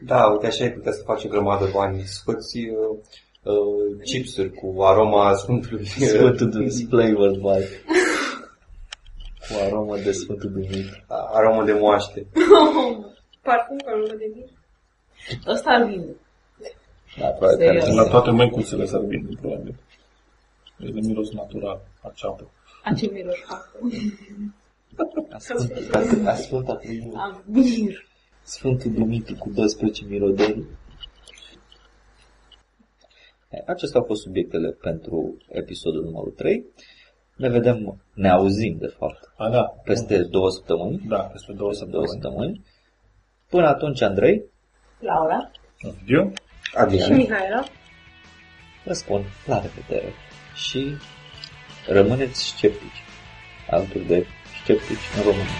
[0.01, 2.01] Da, uite, așa ai putea să faci o grămadă de bani.
[2.01, 2.97] Scoți uh,
[3.43, 5.85] uh, chipsuri cu aroma Sfântului.
[6.13, 7.65] Sfântul Dumitru, flavored by.
[9.49, 11.03] Cu aromă de Sfântul Dumitru.
[11.07, 12.25] aromă de moaște.
[13.47, 14.45] Parfum ca nu de vin.
[15.47, 16.15] Ăsta ar vinde.
[17.19, 17.83] Da, probabil Serios.
[17.83, 19.75] care La toate măicuțele s-ar vinde, probabil.
[20.79, 22.49] E de miros natural, a ceapă.
[22.83, 23.71] A ce miros fac?
[25.31, 25.93] A Sfânt-
[26.25, 27.15] a- a Sfânta Primul.
[27.17, 28.05] Am mir.
[28.43, 30.65] Sfântul Dumitru cu 12 mirodeli.
[33.53, 36.65] E, Acestea au fost subiectele pentru episodul numărul 3.
[37.35, 39.63] Ne vedem, ne auzim de fapt, A, da.
[39.83, 41.01] peste două săptămâni.
[41.07, 42.39] Da, peste două Peste două săptămâni.
[42.45, 42.65] săptămâni.
[43.49, 44.43] Până atunci, Andrei,
[44.99, 45.51] Laura?
[45.85, 46.29] Un video?
[46.61, 47.15] Și Adrian.
[47.15, 47.63] Mihaela.
[48.85, 50.13] vă spun la revedere
[50.55, 50.93] și
[51.87, 53.03] rămâneți sceptici,
[53.69, 54.25] alături de
[54.63, 55.59] sceptici în România.